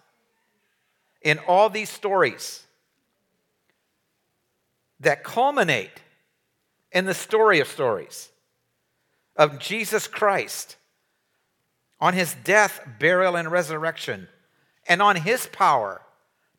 in 1.22 1.38
all 1.40 1.70
these 1.70 1.90
stories 1.90 2.66
that 5.00 5.24
culminate 5.24 6.02
in 6.92 7.06
the 7.06 7.14
story 7.14 7.60
of 7.60 7.68
stories 7.68 8.30
of 9.36 9.60
Jesus 9.60 10.08
Christ 10.08 10.78
on 12.00 12.14
his 12.14 12.36
death, 12.44 12.80
burial, 13.00 13.36
and 13.36 13.52
resurrection, 13.52 14.28
and 14.88 15.02
on 15.02 15.18
his 15.18 15.48
power 15.48 16.02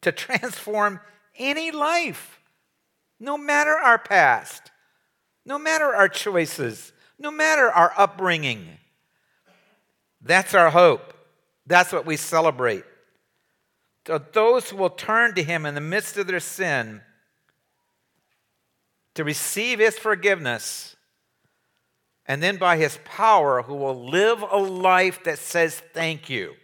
to 0.03 0.13
transform 0.13 1.01
any 1.37 1.71
life, 1.71 2.41
no 3.19 3.39
matter 3.39 3.71
our 3.71 3.99
past, 3.99 4.71
no 5.45 5.59
matter 5.59 5.95
our 5.95 6.09
choices, 6.09 6.93
no 7.19 7.31
matter 7.31 7.71
our 7.71 7.93
upbringing. 7.97 8.79
That's 10.23 10.55
our 10.55 10.71
hope. 10.71 11.15
That's 11.67 11.93
what 11.93 12.07
we 12.07 12.17
celebrate. 12.17 12.85
So 14.07 14.19
those 14.19 14.71
who 14.71 14.77
will 14.77 14.91
turn 14.91 15.35
to 15.35 15.43
him 15.43 15.67
in 15.67 15.75
the 15.75 15.81
midst 15.81 16.17
of 16.17 16.27
their 16.27 16.41
sin 16.41 17.03
to 19.15 19.25
receive 19.25 19.81
his 19.81 19.99
forgiveness, 19.99 20.97
and 22.25 22.43
then 22.43 22.57
by 22.57 22.77
his 22.77 22.99
power, 23.05 23.63
who 23.63 23.75
will 23.75 24.09
live 24.09 24.43
a 24.43 24.57
life 24.57 25.25
that 25.25 25.39
says 25.39 25.83
thank 25.93 26.31
you. 26.31 26.55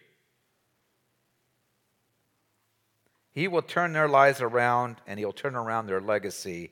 He 3.32 3.49
will 3.49 3.62
turn 3.62 3.92
their 3.92 4.08
lives 4.08 4.40
around 4.40 4.96
and 5.06 5.18
he'll 5.18 5.32
turn 5.32 5.56
around 5.56 5.87
their 5.87 6.00
legacy 6.00 6.70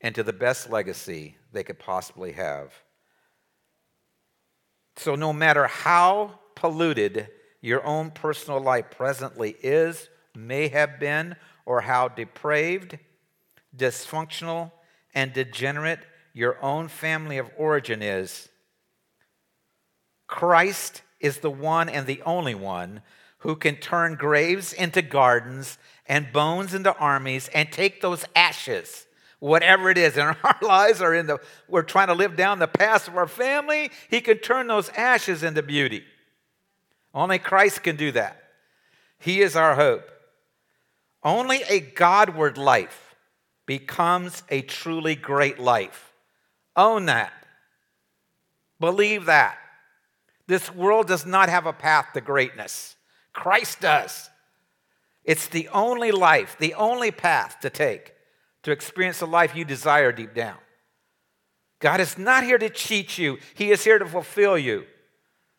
into 0.00 0.22
the 0.22 0.32
best 0.32 0.70
legacy 0.70 1.36
they 1.52 1.62
could 1.62 1.78
possibly 1.78 2.32
have. 2.32 2.72
So, 4.96 5.14
no 5.14 5.32
matter 5.32 5.66
how 5.66 6.38
polluted 6.54 7.28
your 7.60 7.84
own 7.84 8.10
personal 8.10 8.60
life 8.60 8.90
presently 8.90 9.56
is, 9.62 10.08
may 10.34 10.68
have 10.68 11.00
been, 11.00 11.36
or 11.64 11.82
how 11.82 12.08
depraved, 12.08 12.98
dysfunctional, 13.76 14.72
and 15.14 15.32
degenerate 15.32 16.00
your 16.32 16.62
own 16.62 16.88
family 16.88 17.38
of 17.38 17.50
origin 17.56 18.02
is, 18.02 18.48
Christ 20.26 21.02
is 21.18 21.38
the 21.38 21.50
one 21.50 21.88
and 21.88 22.06
the 22.06 22.22
only 22.22 22.54
one 22.54 23.02
who 23.38 23.56
can 23.56 23.76
turn 23.76 24.14
graves 24.14 24.72
into 24.72 25.02
gardens 25.02 25.78
and 26.06 26.32
bones 26.32 26.74
into 26.74 26.94
armies 26.96 27.48
and 27.54 27.70
take 27.72 28.00
those 28.00 28.24
ashes, 28.36 29.06
whatever 29.40 29.90
it 29.90 29.98
is 29.98 30.16
in 30.16 30.22
our 30.44 30.58
lives 30.62 31.02
or 31.02 31.14
in 31.14 31.26
the 31.26 31.38
we're 31.66 31.82
trying 31.82 32.06
to 32.06 32.14
live 32.14 32.36
down 32.36 32.60
the 32.60 32.68
past 32.68 33.08
of 33.08 33.16
our 33.16 33.26
family, 33.26 33.90
he 34.08 34.20
can 34.20 34.38
turn 34.38 34.68
those 34.68 34.88
ashes 34.90 35.42
into 35.42 35.62
beauty. 35.62 36.04
Only 37.12 37.38
Christ 37.38 37.82
can 37.82 37.96
do 37.96 38.12
that. 38.12 38.40
He 39.18 39.40
is 39.40 39.56
our 39.56 39.74
hope. 39.74 40.08
Only 41.24 41.62
a 41.68 41.80
Godward 41.80 42.56
life 42.56 43.16
becomes 43.66 44.42
a 44.48 44.62
truly 44.62 45.16
great 45.16 45.58
life. 45.58 46.12
Own 46.76 47.06
that. 47.06 47.32
Believe 48.78 49.26
that. 49.26 49.58
This 50.46 50.72
world 50.74 51.06
does 51.06 51.26
not 51.26 51.48
have 51.48 51.66
a 51.66 51.72
path 51.72 52.08
to 52.14 52.20
greatness, 52.20 52.96
Christ 53.32 53.80
does. 53.80 54.30
It's 55.22 55.48
the 55.48 55.68
only 55.68 56.12
life, 56.12 56.56
the 56.58 56.74
only 56.74 57.10
path 57.10 57.58
to 57.60 57.70
take 57.70 58.14
to 58.62 58.72
experience 58.72 59.20
the 59.20 59.26
life 59.26 59.54
you 59.54 59.64
desire 59.64 60.12
deep 60.12 60.34
down. 60.34 60.58
God 61.80 62.00
is 62.00 62.18
not 62.18 62.44
here 62.44 62.58
to 62.58 62.68
cheat 62.68 63.18
you, 63.18 63.38
He 63.54 63.70
is 63.70 63.82
here 63.84 63.98
to 63.98 64.06
fulfill 64.06 64.58
you. 64.58 64.84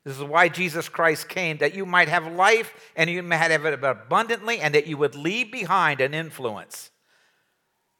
This 0.03 0.17
is 0.17 0.23
why 0.23 0.49
Jesus 0.49 0.89
Christ 0.89 1.29
came, 1.29 1.57
that 1.57 1.75
you 1.75 1.85
might 1.85 2.09
have 2.09 2.31
life 2.31 2.73
and 2.95 3.09
you 3.09 3.21
might 3.21 3.37
have 3.37 3.65
it 3.65 3.83
abundantly, 3.83 4.59
and 4.59 4.73
that 4.73 4.87
you 4.87 4.97
would 4.97 5.15
leave 5.15 5.51
behind 5.51 6.01
an 6.01 6.13
influence 6.13 6.89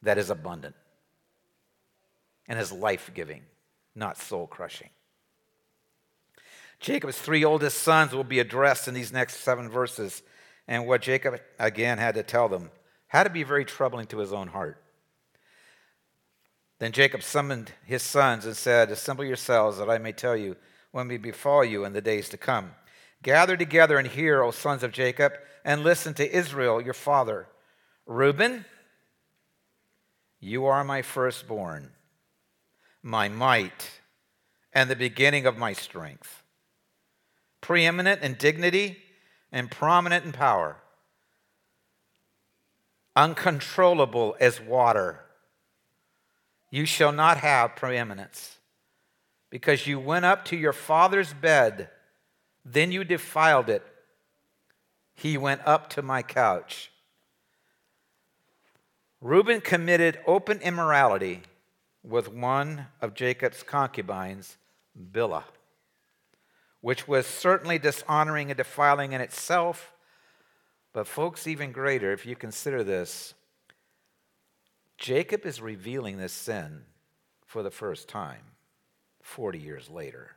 that 0.02 0.18
is 0.18 0.30
abundant 0.32 0.76
and 2.48 2.60
is 2.60 2.72
life 2.72 3.12
giving, 3.14 3.44
not 3.96 4.18
soul 4.18 4.48
crushing. 4.48 4.90
Jacob's 6.80 7.20
three 7.20 7.46
oldest 7.46 7.78
sons 7.78 8.14
will 8.14 8.24
be 8.24 8.40
addressed 8.40 8.88
in 8.88 8.96
these 8.96 9.14
next 9.14 9.38
seven 9.38 9.70
verses, 9.70 10.24
and 10.68 10.88
what 10.88 11.04
Jacob 11.04 11.40
again 11.60 12.00
had 12.00 12.16
to 12.16 12.24
tell 12.24 12.50
them 12.50 12.72
had 13.08 13.26
to 13.26 13.30
be 13.30 13.44
very 13.44 13.66
troubling 13.66 14.08
to 14.08 14.18
his 14.18 14.34
own 14.34 14.48
heart. 14.48 14.81
Then 16.82 16.94
Jacob 16.94 17.22
summoned 17.22 17.74
his 17.86 18.02
sons 18.02 18.48
and 18.48 18.58
said, 18.58 18.90
Assemble 18.90 19.24
yourselves 19.24 19.78
that 19.78 19.88
I 19.88 20.00
may 20.00 20.14
tell 20.14 20.36
you 20.36 20.56
what 20.90 21.04
may 21.04 21.18
befall 21.18 21.64
you 21.64 21.86
in 21.86 21.94
the 21.94 22.02
days 22.02 22.28
to 22.30 22.38
come. 22.38 22.72
Gather 23.22 23.56
together 23.56 24.00
and 24.00 24.08
hear, 24.08 24.42
O 24.42 24.50
sons 24.50 24.82
of 24.82 24.92
Jacob, 24.92 25.34
and 25.64 25.84
listen 25.84 26.16
to 26.16 26.36
Israel, 26.36 26.82
your 26.82 26.96
father. 26.96 27.46
Reuben, 28.08 28.66
you 30.40 30.66
are 30.66 30.84
my 30.84 31.04
firstborn, 31.04 31.92
my 33.04 33.30
might, 33.30 34.02
and 34.74 34.90
the 34.90 34.96
beginning 34.96 35.46
of 35.46 35.60
my 35.60 35.74
strength, 35.74 36.42
preeminent 37.62 38.24
in 38.24 38.34
dignity 38.34 38.98
and 39.52 39.70
prominent 39.70 40.26
in 40.26 40.32
power, 40.32 40.78
uncontrollable 43.16 44.36
as 44.40 44.60
water. 44.60 45.20
You 46.72 46.86
shall 46.86 47.12
not 47.12 47.38
have 47.38 47.76
preeminence, 47.76 48.58
because 49.50 49.86
you 49.86 50.00
went 50.00 50.26
up 50.26 50.46
to 50.46 50.56
your 50.56 50.74
father's 50.74 51.34
bed, 51.34 51.90
then 52.64 52.92
you 52.92 53.04
defiled 53.04 53.70
it. 53.70 53.86
He 55.14 55.38
went 55.38 55.62
up 55.66 55.90
to 55.92 56.02
my 56.02 56.24
couch. 56.24 56.92
Reuben 59.20 59.62
committed 59.62 60.20
open 60.26 60.60
immorality 60.62 61.44
with 62.04 62.32
one 62.32 62.88
of 63.02 63.14
Jacob's 63.14 63.62
concubines, 63.62 64.58
Bilhah, 65.12 65.44
which 66.80 67.08
was 67.08 67.28
certainly 67.28 67.78
dishonoring 67.78 68.50
and 68.50 68.58
defiling 68.58 69.12
in 69.12 69.22
itself. 69.22 69.94
But, 70.94 71.06
folks, 71.06 71.46
even 71.48 71.72
greater, 71.72 72.12
if 72.12 72.26
you 72.26 72.36
consider 72.36 72.84
this, 72.84 73.34
Jacob 75.02 75.46
is 75.46 75.60
revealing 75.60 76.18
this 76.18 76.32
sin 76.32 76.84
for 77.46 77.64
the 77.64 77.72
first 77.72 78.08
time 78.08 78.44
40 79.22 79.60
years 79.60 79.90
later. 79.90 80.32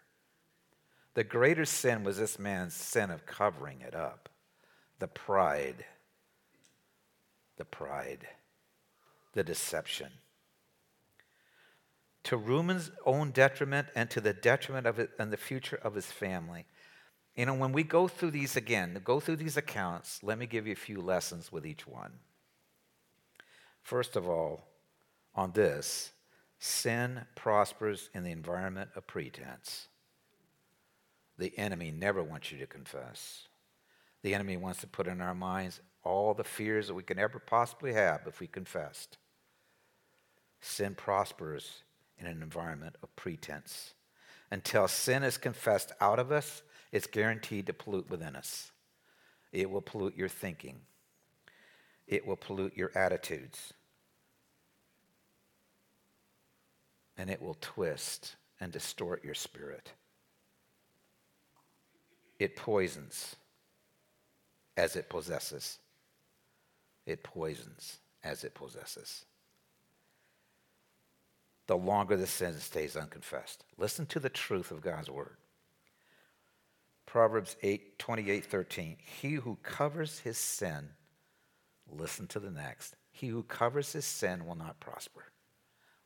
The 1.12 1.23
greater 1.23 1.64
sin 1.64 2.02
was 2.02 2.18
this 2.18 2.38
man's 2.38 2.75
sin 2.75 3.11
of 3.11 3.26
covering 3.26 3.83
it 3.83 3.94
up, 3.94 4.28
the 4.99 5.06
pride. 5.06 5.85
The 7.56 7.64
pride 7.64 8.26
the 9.35 9.44
deception. 9.44 10.09
To 12.25 12.37
Reuben's 12.37 12.90
own 13.04 13.33
detriment 13.33 13.88
and 13.94 14.09
to 14.11 14.21
the 14.21 14.33
detriment 14.33 14.87
of 14.87 14.99
it 14.99 15.11
and 15.18 15.30
the 15.30 15.37
future 15.37 15.78
of 15.83 15.94
his 15.94 16.06
family. 16.06 16.64
You 17.37 17.47
know, 17.47 17.54
when 17.54 17.73
we 17.73 17.83
go 17.83 18.09
through 18.09 18.30
these 18.30 18.56
again, 18.56 18.99
go 19.04 19.21
through 19.21 19.37
these 19.37 19.56
accounts, 19.56 20.21
let 20.23 20.38
me 20.38 20.47
give 20.47 20.66
you 20.66 20.73
a 20.73 20.76
few 20.76 21.02
lessons 21.02 21.52
with 21.52 21.66
each 21.66 21.87
one. 21.87 22.12
First 23.84 24.16
of 24.16 24.28
all, 24.28 24.66
on 25.36 25.52
this, 25.52 26.10
sin 26.58 27.20
prospers 27.36 28.10
in 28.12 28.24
the 28.24 28.32
environment 28.32 28.90
of 28.96 29.06
pretense. 29.06 29.86
The 31.38 31.56
enemy 31.58 31.92
never 31.92 32.22
wants 32.22 32.50
you 32.50 32.58
to 32.58 32.66
confess. 32.66 33.46
The 34.22 34.34
enemy 34.34 34.56
wants 34.56 34.80
to 34.80 34.86
put 34.86 35.06
in 35.06 35.20
our 35.20 35.34
minds 35.34 35.80
all 36.02 36.34
the 36.34 36.44
fears 36.44 36.88
that 36.88 36.94
we 36.94 37.02
can 37.02 37.18
ever 37.18 37.38
possibly 37.38 37.92
have 37.92 38.22
if 38.26 38.40
we 38.40 38.46
confessed 38.48 39.18
sin 40.60 40.94
prospers 40.94 41.82
in 42.18 42.26
an 42.26 42.42
environment 42.42 42.96
of 43.02 43.14
pretense. 43.16 43.92
until 44.50 44.86
sin 44.86 45.22
is 45.24 45.36
confessed 45.36 45.92
out 46.00 46.18
of 46.18 46.30
us, 46.30 46.62
it's 46.92 47.06
guaranteed 47.06 47.66
to 47.66 47.72
pollute 47.72 48.08
within 48.08 48.36
us. 48.36 48.70
It 49.52 49.68
will 49.68 49.82
pollute 49.82 50.16
your 50.16 50.28
thinking, 50.28 50.80
it 52.06 52.26
will 52.26 52.37
pollute 52.37 52.76
your 52.76 52.90
attitudes, 52.94 53.73
and 57.16 57.30
it 57.30 57.40
will 57.40 57.56
twist 57.61 58.37
and 58.61 58.73
distort 58.73 59.25
your 59.25 59.34
spirit. 59.34 59.92
It 62.38 62.56
poisons 62.56 63.37
as 64.76 64.96
it 64.96 65.08
possesses. 65.08 65.78
It 67.06 67.23
poisons 67.23 67.99
as 68.23 68.44
it 68.44 68.54
possesses. 68.54 69.25
The 71.66 71.76
longer 71.76 72.16
the 72.16 72.26
sin 72.26 72.58
stays 72.58 72.96
unconfessed. 72.96 73.64
Listen 73.78 74.06
to 74.06 74.20
the 74.20 74.28
truth 74.28 74.70
of 74.70 74.82
God's 74.82 75.11
word. 75.11 75.37
Proverbs 77.06 77.56
8, 77.62 77.99
28, 77.99 78.44
13. 78.44 78.96
He 79.20 79.34
who 79.34 79.56
covers 79.62 80.18
his 80.20 80.37
sin, 80.37 80.90
listen 81.90 82.26
to 82.28 82.40
the 82.40 82.50
next. 82.50 82.94
He 83.10 83.28
who 83.28 83.42
covers 83.42 83.92
his 83.92 84.04
sin 84.04 84.46
will 84.46 84.54
not 84.54 84.80
prosper. 84.80 85.24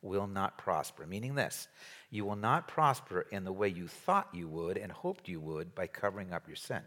Will 0.03 0.27
not 0.27 0.59
prosper. 0.59 1.07
Meaning 1.07 1.35
this 1.35 1.69
you 2.11 2.25
will 2.25 2.37
not 2.37 2.69
prosper 2.69 3.27
in 3.31 3.45
the 3.45 3.53
way 3.53 3.69
you 3.69 3.89
thought 3.89 4.29
you 4.33 4.49
would 4.49 4.77
and 4.77 4.93
hoped 4.93 5.29
you 5.29 5.41
would 5.41 5.75
by 5.75 5.87
covering 5.87 6.33
up 6.33 6.47
your 6.47 6.57
sin. 6.57 6.83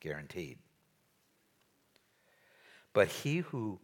Guaranteed. 0.00 0.58
But 2.92 3.08
he 3.08 3.38
who 3.38 3.80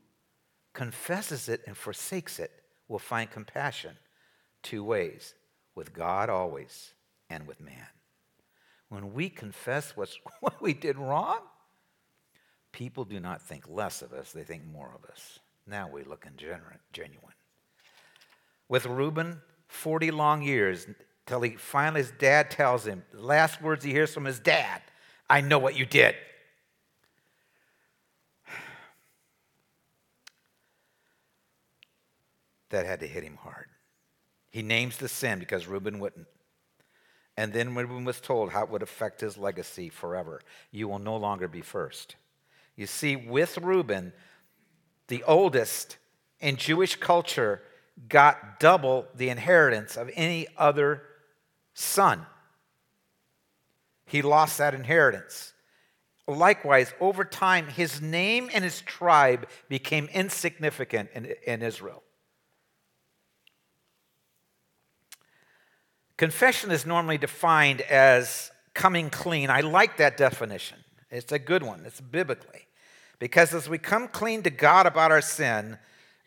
confesses 0.75 1.49
it 1.49 1.63
and 1.67 1.77
forsakes 1.77 2.39
it 2.39 2.51
will 2.89 2.99
find 2.99 3.31
compassion 3.31 3.97
two 4.63 4.85
ways 4.85 5.35
with 5.75 5.93
God 5.93 6.29
always 6.29 6.93
and 7.31 7.47
with 7.47 7.61
man. 7.61 7.87
When 8.89 9.13
we 9.13 9.29
confess 9.29 9.97
what's, 9.97 10.19
what 10.41 10.61
we 10.61 10.75
did 10.75 10.97
wrong, 10.97 11.41
people 12.73 13.05
do 13.05 13.21
not 13.21 13.43
think 13.43 13.65
less 13.69 14.03
of 14.03 14.13
us, 14.13 14.33
they 14.33 14.45
think 14.45 14.65
more 14.67 14.93
of 14.95 15.09
us. 15.11 15.39
Now 15.67 15.89
we 15.89 16.05
look 16.05 16.27
genuine. 16.93 17.35
With 18.69 18.87
Reuben, 18.87 19.41
40 19.69 20.11
long 20.11 20.43
years 20.43 20.87
till 21.27 21.43
he 21.43 21.51
finally 21.51 22.03
his 22.03 22.13
dad 22.19 22.51
tells 22.51 22.87
him, 22.87 23.05
the 23.13 23.21
last 23.21 23.61
words 23.61 23.85
he 23.85 23.93
hears 23.93 24.13
from 24.13 24.25
his 24.25 24.39
dad, 24.39 24.83
I 25.29 25.41
know 25.41 25.59
what 25.59 25.77
you 25.77 25.85
did. 25.85 26.15
that 32.71 32.87
had 32.87 33.01
to 33.01 33.07
hit 33.07 33.25
him 33.25 33.37
hard. 33.37 33.67
He 34.51 34.63
names 34.63 34.97
the 34.97 35.09
sin 35.09 35.39
because 35.39 35.67
Reuben 35.67 35.99
wouldn't. 35.99 36.27
And 37.37 37.53
then 37.53 37.75
Reuben 37.75 38.05
was 38.05 38.21
told 38.21 38.51
how 38.51 38.65
it 38.65 38.71
would 38.71 38.83
affect 38.83 39.21
his 39.21 39.39
legacy 39.39 39.89
forever. 39.89 40.41
You 40.73 40.89
will 40.89 40.99
no 40.99 41.17
longer 41.17 41.47
be 41.47 41.61
first. 41.61 42.17
You 42.79 42.87
see, 42.87 43.17
with 43.17 43.59
Reuben, 43.59 44.13
the 45.09 45.25
oldest 45.25 45.99
in 46.39 46.55
Jewish 46.55 46.95
culture 46.95 47.61
got 48.09 48.61
double 48.61 49.09
the 49.17 49.31
inheritance 49.31 49.97
of 49.97 50.09
any 50.15 50.47
other 50.57 51.03
son. 51.75 52.25
He 54.07 54.23
lost 54.23 54.59
that 54.59 54.75
inheritance. 54.75 55.55
Likewise, 56.29 56.95
over 57.01 57.25
time, 57.25 57.67
his 57.67 58.01
name 58.01 58.49
and 58.55 58.63
his 58.63 58.81
tribe 58.83 59.49
became 59.69 60.09
insignificant 60.15 61.11
in, 61.15 61.35
in 61.45 61.63
Israel. 61.63 62.05
Confession 66.17 66.71
is 66.71 66.87
normally 66.87 67.19
defined 67.19 67.81
as 67.81 68.53
coming 68.73 69.11
clean. 69.11 69.51
I 69.51 69.63
like 69.63 69.97
that 69.97 70.17
definition. 70.17 70.79
It's 71.11 71.33
a 71.33 71.41
good 71.41 71.65
one, 71.65 71.83
it's 71.85 72.01
biblically. 72.01 72.68
Because 73.19 73.53
as 73.53 73.69
we 73.69 73.79
come 73.79 74.09
clean 74.09 74.43
to 74.43 74.51
God 74.51 74.87
about 74.87 75.11
our 75.11 75.21
sin, 75.21 75.79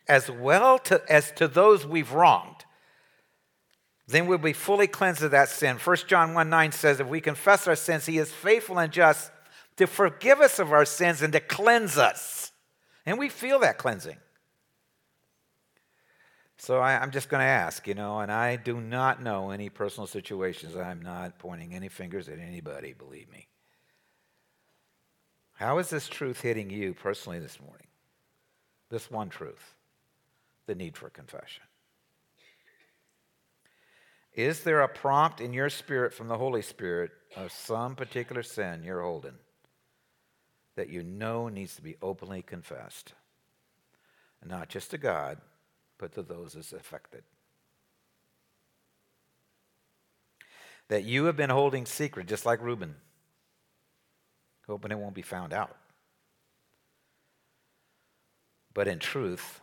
as 0.08 0.30
well 0.30 0.78
to, 0.78 1.02
as 1.08 1.30
to 1.32 1.48
those 1.48 1.86
we've 1.86 2.12
wronged, 2.12 2.64
then 4.06 4.26
we'll 4.26 4.38
be 4.38 4.52
fully 4.52 4.86
cleansed 4.86 5.22
of 5.22 5.30
that 5.30 5.48
sin. 5.48 5.78
1 5.78 5.96
John 6.06 6.34
1 6.34 6.50
9 6.50 6.72
says, 6.72 7.00
If 7.00 7.06
we 7.06 7.20
confess 7.20 7.66
our 7.66 7.76
sins, 7.76 8.06
he 8.06 8.18
is 8.18 8.32
faithful 8.32 8.78
and 8.78 8.92
just 8.92 9.30
to 9.76 9.86
forgive 9.86 10.40
us 10.40 10.58
of 10.58 10.72
our 10.72 10.84
sins 10.84 11.22
and 11.22 11.32
to 11.32 11.40
cleanse 11.40 11.96
us. 11.96 12.52
And 13.06 13.18
we 13.18 13.28
feel 13.28 13.60
that 13.60 13.78
cleansing. 13.78 14.18
So 16.58 16.78
I, 16.78 17.02
am 17.02 17.10
just 17.10 17.28
going 17.28 17.40
to 17.40 17.46
ask, 17.46 17.88
you 17.88 17.94
know, 17.94 18.20
and 18.20 18.30
I 18.30 18.54
do 18.54 18.80
not 18.80 19.20
know 19.20 19.50
any 19.50 19.68
personal 19.68 20.06
situations. 20.06 20.76
I'm 20.76 21.02
not 21.02 21.38
pointing 21.38 21.74
any 21.74 21.88
fingers 21.88 22.28
at 22.28 22.38
anybody, 22.38 22.92
believe 22.92 23.28
me. 23.32 23.48
How 25.62 25.78
is 25.78 25.90
this 25.90 26.08
truth 26.08 26.40
hitting 26.40 26.70
you 26.70 26.92
personally 26.92 27.38
this 27.38 27.60
morning? 27.60 27.86
This 28.90 29.08
one 29.08 29.28
truth 29.28 29.76
the 30.66 30.74
need 30.74 30.96
for 30.96 31.08
confession. 31.08 31.62
Is 34.34 34.64
there 34.64 34.80
a 34.80 34.88
prompt 34.88 35.40
in 35.40 35.52
your 35.52 35.70
spirit 35.70 36.12
from 36.14 36.26
the 36.26 36.36
Holy 36.36 36.62
Spirit 36.62 37.12
of 37.36 37.52
some 37.52 37.94
particular 37.94 38.42
sin 38.42 38.82
you're 38.82 39.02
holding 39.02 39.36
that 40.74 40.88
you 40.88 41.04
know 41.04 41.48
needs 41.48 41.76
to 41.76 41.82
be 41.82 41.94
openly 42.02 42.42
confessed? 42.42 43.12
Not 44.44 44.68
just 44.68 44.90
to 44.90 44.98
God, 44.98 45.38
but 45.96 46.12
to 46.14 46.22
those 46.22 46.56
it's 46.56 46.72
affected. 46.72 47.22
That 50.88 51.04
you 51.04 51.26
have 51.26 51.36
been 51.36 51.50
holding 51.50 51.86
secret, 51.86 52.26
just 52.26 52.46
like 52.46 52.60
Reuben, 52.60 52.96
hoping 54.72 54.90
it 54.90 54.98
won't 54.98 55.14
be 55.14 55.20
found 55.20 55.52
out. 55.52 55.76
But 58.72 58.88
in 58.88 58.98
truth, 58.98 59.60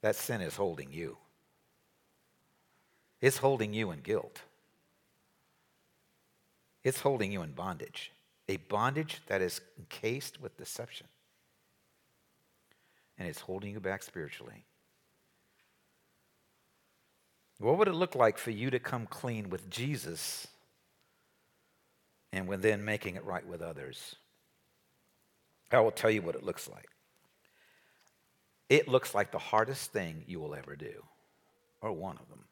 that 0.00 0.16
sin 0.16 0.40
is 0.40 0.56
holding 0.56 0.92
you. 0.92 1.18
It's 3.20 3.36
holding 3.36 3.74
you 3.74 3.90
in 3.90 4.00
guilt. 4.00 4.40
It's 6.84 7.00
holding 7.00 7.32
you 7.32 7.42
in 7.42 7.52
bondage, 7.52 8.12
a 8.48 8.56
bondage 8.56 9.20
that 9.26 9.42
is 9.42 9.60
encased 9.78 10.40
with 10.40 10.56
deception. 10.56 11.06
And 13.18 13.28
it's 13.28 13.40
holding 13.40 13.72
you 13.72 13.80
back 13.80 14.02
spiritually. 14.02 14.64
What 17.58 17.76
would 17.76 17.88
it 17.88 17.94
look 17.94 18.14
like 18.14 18.38
for 18.38 18.52
you 18.52 18.70
to 18.70 18.78
come 18.78 19.06
clean 19.06 19.50
with 19.50 19.68
Jesus 19.68 20.46
and 22.36 22.46
when 22.46 22.60
then 22.60 22.84
making 22.84 23.16
it 23.16 23.24
right 23.24 23.46
with 23.46 23.62
others? 23.62 24.14
I 25.72 25.80
will 25.80 25.90
tell 25.90 26.10
you 26.10 26.20
what 26.20 26.34
it 26.34 26.44
looks 26.44 26.68
like. 26.68 26.88
It 28.68 28.88
looks 28.88 29.14
like 29.14 29.32
the 29.32 29.38
hardest 29.38 29.90
thing 29.90 30.22
you 30.26 30.38
will 30.38 30.54
ever 30.54 30.76
do, 30.76 31.02
or 31.80 31.92
one 31.92 32.18
of 32.18 32.28
them. 32.28 32.44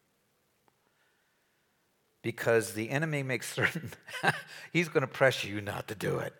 Because 2.22 2.72
the 2.72 2.88
enemy 2.88 3.22
makes 3.22 3.52
certain 3.54 3.92
he's 4.72 4.88
going 4.88 5.02
to 5.02 5.06
pressure 5.06 5.48
you 5.48 5.60
not 5.60 5.88
to 5.88 5.94
do 5.94 6.18
it, 6.18 6.32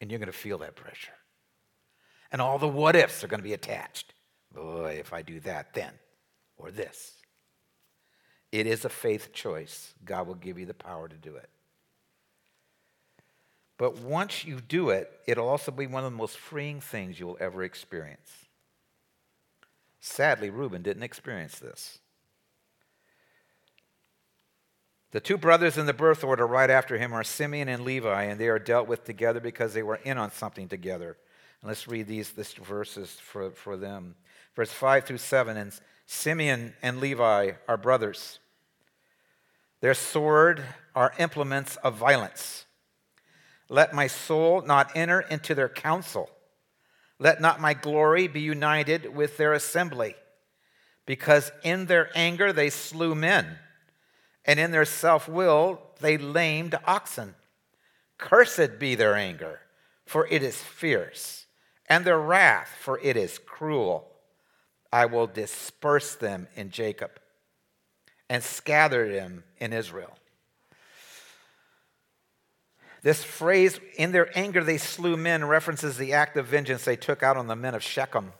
and 0.00 0.10
you're 0.10 0.20
going 0.20 0.30
to 0.30 0.32
feel 0.32 0.58
that 0.58 0.76
pressure. 0.76 1.12
And 2.30 2.42
all 2.42 2.58
the 2.58 2.68
what 2.68 2.96
ifs 2.96 3.24
are 3.24 3.28
going 3.28 3.40
to 3.40 3.44
be 3.44 3.54
attached. 3.54 4.12
Boy, 4.52 4.98
if 5.00 5.12
I 5.14 5.22
do 5.22 5.40
that, 5.40 5.72
then, 5.72 5.92
or 6.58 6.70
this. 6.70 7.14
It 8.52 8.66
is 8.66 8.84
a 8.84 8.90
faith 8.90 9.32
choice. 9.32 9.94
God 10.04 10.26
will 10.26 10.34
give 10.34 10.58
you 10.58 10.66
the 10.66 10.74
power 10.74 11.08
to 11.08 11.16
do 11.16 11.36
it. 11.36 11.48
But 13.80 13.96
once 13.96 14.44
you 14.44 14.60
do 14.60 14.90
it, 14.90 15.10
it'll 15.26 15.48
also 15.48 15.72
be 15.72 15.86
one 15.86 16.04
of 16.04 16.12
the 16.12 16.18
most 16.18 16.36
freeing 16.36 16.82
things 16.82 17.18
you'll 17.18 17.38
ever 17.40 17.62
experience. 17.62 18.30
Sadly, 20.00 20.50
Reuben 20.50 20.82
didn't 20.82 21.02
experience 21.02 21.58
this. 21.58 21.98
The 25.12 25.20
two 25.20 25.38
brothers 25.38 25.78
in 25.78 25.86
the 25.86 25.94
birth 25.94 26.22
order 26.22 26.46
right 26.46 26.68
after 26.68 26.98
him 26.98 27.14
are 27.14 27.24
Simeon 27.24 27.70
and 27.70 27.82
Levi, 27.82 28.24
and 28.24 28.38
they 28.38 28.48
are 28.48 28.58
dealt 28.58 28.86
with 28.86 29.04
together 29.06 29.40
because 29.40 29.72
they 29.72 29.82
were 29.82 30.00
in 30.04 30.18
on 30.18 30.30
something 30.30 30.68
together. 30.68 31.16
And 31.62 31.68
let's 31.68 31.88
read 31.88 32.06
these, 32.06 32.32
these 32.32 32.52
verses 32.52 33.12
for, 33.12 33.50
for 33.50 33.78
them. 33.78 34.14
Verse 34.54 34.70
5 34.70 35.06
through 35.06 35.16
7. 35.16 35.56
And 35.56 35.72
Simeon 36.04 36.74
and 36.82 37.00
Levi 37.00 37.52
are 37.66 37.78
brothers. 37.78 38.40
Their 39.80 39.94
sword 39.94 40.62
are 40.94 41.14
implements 41.18 41.76
of 41.76 41.94
violence. 41.94 42.66
Let 43.70 43.94
my 43.94 44.08
soul 44.08 44.62
not 44.62 44.90
enter 44.96 45.20
into 45.20 45.54
their 45.54 45.68
council. 45.68 46.28
Let 47.20 47.40
not 47.40 47.60
my 47.60 47.72
glory 47.72 48.26
be 48.26 48.40
united 48.40 49.14
with 49.14 49.36
their 49.36 49.52
assembly. 49.52 50.16
Because 51.06 51.52
in 51.62 51.86
their 51.86 52.10
anger 52.16 52.52
they 52.52 52.68
slew 52.68 53.14
men, 53.14 53.58
and 54.44 54.58
in 54.58 54.72
their 54.72 54.84
self 54.84 55.28
will 55.28 55.80
they 56.00 56.18
lamed 56.18 56.74
oxen. 56.84 57.36
Cursed 58.18 58.78
be 58.80 58.96
their 58.96 59.14
anger, 59.14 59.60
for 60.04 60.26
it 60.26 60.42
is 60.42 60.60
fierce, 60.60 61.46
and 61.88 62.04
their 62.04 62.18
wrath, 62.18 62.70
for 62.80 62.98
it 63.00 63.16
is 63.16 63.38
cruel. 63.38 64.10
I 64.92 65.06
will 65.06 65.28
disperse 65.28 66.16
them 66.16 66.48
in 66.56 66.70
Jacob 66.70 67.12
and 68.28 68.42
scatter 68.42 69.12
them 69.12 69.44
in 69.58 69.72
Israel. 69.72 70.16
This 73.02 73.24
phrase, 73.24 73.80
in 73.96 74.12
their 74.12 74.36
anger 74.38 74.62
they 74.62 74.78
slew 74.78 75.16
men, 75.16 75.44
references 75.44 75.96
the 75.96 76.12
act 76.12 76.36
of 76.36 76.46
vengeance 76.46 76.84
they 76.84 76.96
took 76.96 77.22
out 77.22 77.36
on 77.36 77.46
the 77.46 77.56
men 77.56 77.74
of 77.74 77.82
Shechem. 77.82 78.32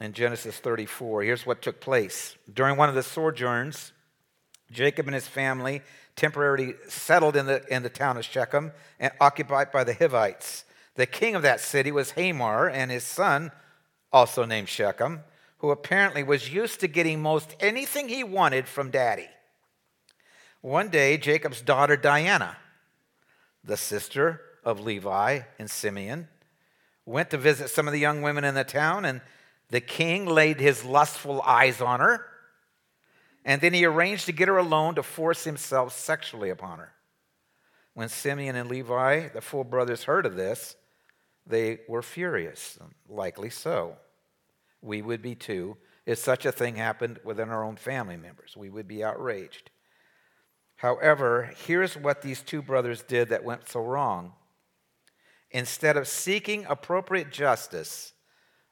In 0.00 0.12
Genesis 0.12 0.58
34, 0.58 1.24
here's 1.24 1.44
what 1.44 1.60
took 1.60 1.80
place. 1.80 2.36
During 2.52 2.76
one 2.76 2.88
of 2.88 2.94
the 2.94 3.02
sojourns, 3.02 3.92
Jacob 4.70 5.06
and 5.06 5.14
his 5.14 5.26
family 5.26 5.82
temporarily 6.14 6.74
settled 6.88 7.36
in 7.36 7.46
the, 7.46 7.64
in 7.72 7.82
the 7.82 7.88
town 7.88 8.16
of 8.16 8.24
Shechem 8.24 8.72
and 8.98 9.12
occupied 9.20 9.70
by 9.72 9.84
the 9.84 9.94
Hivites. 9.94 10.64
The 10.94 11.06
king 11.06 11.34
of 11.34 11.42
that 11.42 11.60
city 11.60 11.92
was 11.92 12.12
Hamor, 12.12 12.68
and 12.68 12.90
his 12.90 13.04
son, 13.04 13.52
also 14.12 14.44
named 14.44 14.68
Shechem, 14.68 15.20
who 15.58 15.70
apparently 15.70 16.22
was 16.22 16.52
used 16.52 16.80
to 16.80 16.88
getting 16.88 17.20
most 17.20 17.54
anything 17.60 18.08
he 18.08 18.24
wanted 18.24 18.66
from 18.66 18.90
daddy. 18.90 19.28
One 20.60 20.88
day, 20.88 21.16
Jacob's 21.16 21.60
daughter 21.60 21.96
Dinah, 21.96 22.56
the 23.62 23.76
sister 23.76 24.40
of 24.64 24.80
Levi 24.80 25.40
and 25.58 25.70
Simeon, 25.70 26.28
went 27.06 27.30
to 27.30 27.38
visit 27.38 27.70
some 27.70 27.86
of 27.86 27.92
the 27.92 28.00
young 28.00 28.22
women 28.22 28.44
in 28.44 28.54
the 28.54 28.64
town, 28.64 29.04
and 29.04 29.20
the 29.70 29.80
king 29.80 30.26
laid 30.26 30.60
his 30.60 30.84
lustful 30.84 31.40
eyes 31.42 31.80
on 31.80 32.00
her. 32.00 32.26
And 33.44 33.60
then 33.60 33.72
he 33.72 33.84
arranged 33.84 34.26
to 34.26 34.32
get 34.32 34.48
her 34.48 34.58
alone 34.58 34.96
to 34.96 35.02
force 35.02 35.44
himself 35.44 35.96
sexually 35.96 36.50
upon 36.50 36.80
her. 36.80 36.92
When 37.94 38.08
Simeon 38.08 38.56
and 38.56 38.68
Levi, 38.68 39.28
the 39.28 39.40
full 39.40 39.64
brothers, 39.64 40.04
heard 40.04 40.26
of 40.26 40.36
this, 40.36 40.76
they 41.46 41.80
were 41.88 42.02
furious, 42.02 42.78
likely 43.08 43.50
so. 43.50 43.96
We 44.82 45.02
would 45.02 45.22
be 45.22 45.34
too 45.34 45.76
if 46.04 46.18
such 46.18 46.44
a 46.44 46.52
thing 46.52 46.76
happened 46.76 47.20
within 47.24 47.48
our 47.48 47.64
own 47.64 47.76
family 47.76 48.16
members. 48.16 48.56
We 48.56 48.70
would 48.70 48.86
be 48.86 49.02
outraged. 49.02 49.70
However, 50.78 51.50
here's 51.66 51.96
what 51.96 52.22
these 52.22 52.40
two 52.40 52.62
brothers 52.62 53.02
did 53.02 53.30
that 53.30 53.42
went 53.42 53.68
so 53.68 53.80
wrong. 53.80 54.32
Instead 55.50 55.96
of 55.96 56.06
seeking 56.06 56.64
appropriate 56.68 57.32
justice, 57.32 58.12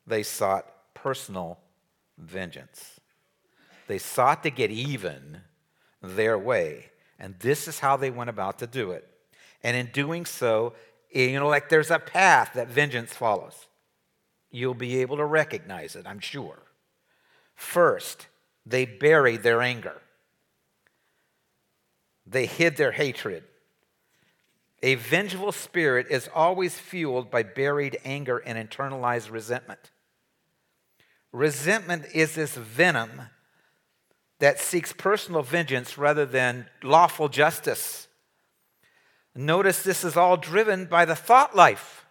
they 0.06 0.22
sought 0.22 0.66
personal 0.94 1.58
vengeance. 2.16 3.00
They 3.88 3.98
sought 3.98 4.44
to 4.44 4.50
get 4.50 4.70
even 4.70 5.40
their 6.00 6.38
way. 6.38 6.90
And 7.18 7.34
this 7.40 7.66
is 7.66 7.80
how 7.80 7.96
they 7.96 8.10
went 8.10 8.30
about 8.30 8.60
to 8.60 8.68
do 8.68 8.92
it. 8.92 9.08
And 9.64 9.76
in 9.76 9.86
doing 9.86 10.26
so, 10.26 10.74
you 11.10 11.40
know, 11.40 11.48
like 11.48 11.68
there's 11.68 11.90
a 11.90 11.98
path 11.98 12.52
that 12.54 12.68
vengeance 12.68 13.12
follows. 13.12 13.66
You'll 14.52 14.74
be 14.74 15.00
able 15.00 15.16
to 15.16 15.24
recognize 15.24 15.96
it, 15.96 16.06
I'm 16.06 16.20
sure. 16.20 16.58
First, 17.56 18.28
they 18.64 18.84
buried 18.84 19.42
their 19.42 19.60
anger. 19.60 20.00
They 22.26 22.46
hid 22.46 22.76
their 22.76 22.92
hatred. 22.92 23.44
A 24.82 24.96
vengeful 24.96 25.52
spirit 25.52 26.08
is 26.10 26.28
always 26.34 26.78
fueled 26.78 27.30
by 27.30 27.42
buried 27.42 27.98
anger 28.04 28.38
and 28.38 28.58
internalized 28.58 29.30
resentment. 29.30 29.90
Resentment 31.32 32.06
is 32.14 32.34
this 32.34 32.54
venom 32.54 33.22
that 34.38 34.60
seeks 34.60 34.92
personal 34.92 35.42
vengeance 35.42 35.96
rather 35.96 36.26
than 36.26 36.66
lawful 36.82 37.28
justice. 37.28 38.08
Notice 39.34 39.82
this 39.82 40.04
is 40.04 40.16
all 40.16 40.36
driven 40.36 40.86
by 40.86 41.04
the 41.04 41.16
thought 41.16 41.54
life. 41.54 42.06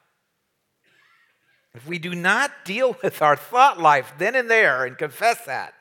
If 1.73 1.87
we 1.87 1.99
do 1.99 2.15
not 2.15 2.51
deal 2.63 2.97
with 3.03 3.21
our 3.21 3.35
thought 3.35 3.79
life 3.79 4.13
then 4.17 4.35
and 4.35 4.49
there 4.49 4.85
and 4.85 4.97
confess 4.97 5.45
that, 5.45 5.73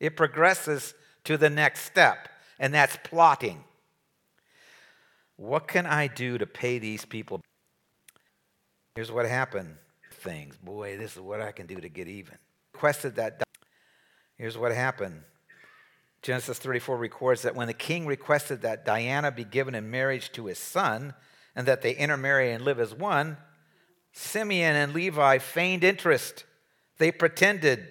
it 0.00 0.16
progresses 0.16 0.94
to 1.24 1.36
the 1.36 1.50
next 1.50 1.82
step 1.82 2.28
and 2.62 2.72
that's 2.72 2.96
plotting. 3.02 3.64
What 5.36 5.66
can 5.66 5.84
I 5.84 6.06
do 6.06 6.38
to 6.38 6.46
pay 6.46 6.78
these 6.78 7.04
people? 7.04 7.40
Here's 8.94 9.10
what 9.12 9.26
happened 9.26 9.76
things. 10.10 10.56
Boy, 10.56 10.96
this 10.96 11.16
is 11.16 11.20
what 11.20 11.40
I 11.40 11.50
can 11.50 11.66
do 11.66 11.80
to 11.80 11.88
get 11.88 12.06
even. 12.06 12.38
Requested 12.72 13.16
that. 13.16 13.42
Here's 14.38 14.56
what 14.56 14.72
happened. 14.72 15.22
Genesis 16.22 16.58
34 16.60 16.96
records 16.96 17.42
that 17.42 17.56
when 17.56 17.66
the 17.66 17.74
king 17.74 18.06
requested 18.06 18.62
that 18.62 18.84
Dinah 18.84 19.32
be 19.32 19.42
given 19.42 19.74
in 19.74 19.90
marriage 19.90 20.30
to 20.32 20.46
his 20.46 20.58
son 20.58 21.14
and 21.56 21.66
that 21.66 21.82
they 21.82 21.96
intermarry 21.96 22.52
and 22.52 22.64
live 22.64 22.78
as 22.78 22.94
one, 22.94 23.38
Simeon 24.12 24.76
and 24.76 24.94
Levi 24.94 25.38
feigned 25.38 25.82
interest. 25.82 26.44
They 26.98 27.10
pretended. 27.10 27.88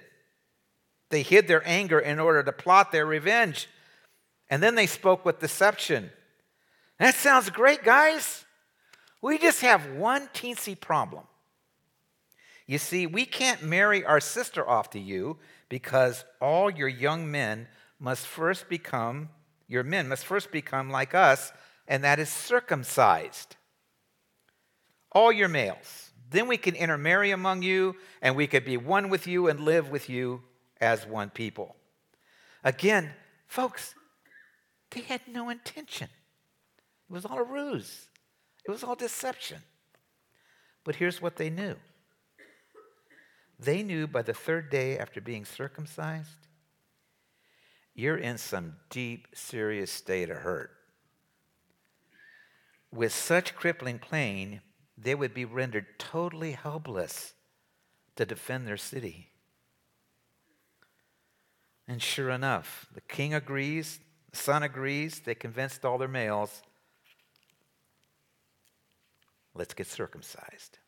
They 1.09 1.23
hid 1.23 1.49
their 1.49 1.67
anger 1.67 1.99
in 1.99 2.19
order 2.19 2.41
to 2.43 2.53
plot 2.53 2.93
their 2.93 3.05
revenge. 3.05 3.67
And 4.51 4.61
then 4.61 4.75
they 4.75 4.85
spoke 4.85 5.25
with 5.25 5.39
deception. 5.39 6.11
That 6.99 7.15
sounds 7.15 7.49
great, 7.49 7.83
guys. 7.83 8.45
We 9.21 9.37
just 9.37 9.61
have 9.61 9.93
one 9.93 10.27
teensy 10.33 10.79
problem. 10.79 11.23
You 12.67 12.77
see, 12.77 13.07
we 13.07 13.25
can't 13.25 13.63
marry 13.63 14.03
our 14.03 14.19
sister 14.19 14.67
off 14.67 14.89
to 14.91 14.99
you 14.99 15.37
because 15.69 16.25
all 16.41 16.69
your 16.69 16.89
young 16.89 17.31
men 17.31 17.67
must 17.97 18.27
first 18.27 18.67
become, 18.67 19.29
your 19.67 19.83
men 19.83 20.09
must 20.09 20.25
first 20.25 20.51
become 20.51 20.89
like 20.89 21.15
us, 21.15 21.53
and 21.87 22.03
that 22.03 22.19
is 22.19 22.29
circumcised. 22.29 23.55
All 25.13 25.31
your 25.31 25.47
males. 25.47 26.11
Then 26.29 26.47
we 26.47 26.57
can 26.57 26.75
intermarry 26.75 27.31
among 27.31 27.61
you, 27.61 27.95
and 28.21 28.35
we 28.35 28.47
could 28.47 28.65
be 28.65 28.77
one 28.77 29.09
with 29.09 29.27
you 29.27 29.47
and 29.47 29.61
live 29.61 29.89
with 29.89 30.09
you 30.09 30.41
as 30.79 31.05
one 31.05 31.29
people. 31.29 31.75
Again, 32.63 33.11
folks, 33.47 33.95
they 34.91 35.01
had 35.01 35.21
no 35.27 35.49
intention. 35.49 36.09
It 37.09 37.13
was 37.13 37.25
all 37.25 37.39
a 37.39 37.43
ruse, 37.43 38.07
it 38.65 38.71
was 38.71 38.83
all 38.83 38.95
deception. 38.95 39.61
But 40.83 40.95
here's 40.95 41.21
what 41.21 41.35
they 41.35 41.49
knew 41.49 41.75
they 43.59 43.83
knew 43.83 44.07
by 44.07 44.23
the 44.23 44.33
third 44.33 44.69
day 44.69 44.97
after 44.97 45.21
being 45.21 45.45
circumcised, 45.45 46.47
you're 47.93 48.17
in 48.17 48.37
some 48.37 48.77
deep, 48.89 49.27
serious 49.33 49.91
state 49.91 50.29
of 50.29 50.37
hurt. 50.37 50.71
With 52.91 53.13
such 53.13 53.55
crippling 53.55 53.99
pain, 53.99 54.61
they 54.97 55.15
would 55.15 55.33
be 55.33 55.45
rendered 55.45 55.99
totally 55.99 56.53
helpless 56.53 57.33
to 58.15 58.25
defend 58.25 58.67
their 58.67 58.77
city. 58.77 59.29
And 61.87 62.01
sure 62.01 62.29
enough, 62.29 62.87
the 62.93 63.01
king 63.01 63.33
agrees, 63.33 63.99
the 64.31 64.37
son 64.37 64.63
agrees, 64.63 65.19
they 65.19 65.35
convinced 65.35 65.85
all 65.85 65.97
their 65.97 66.07
males. 66.07 66.61
Let's 69.53 69.73
get 69.73 69.87
circumcised. 69.87 70.79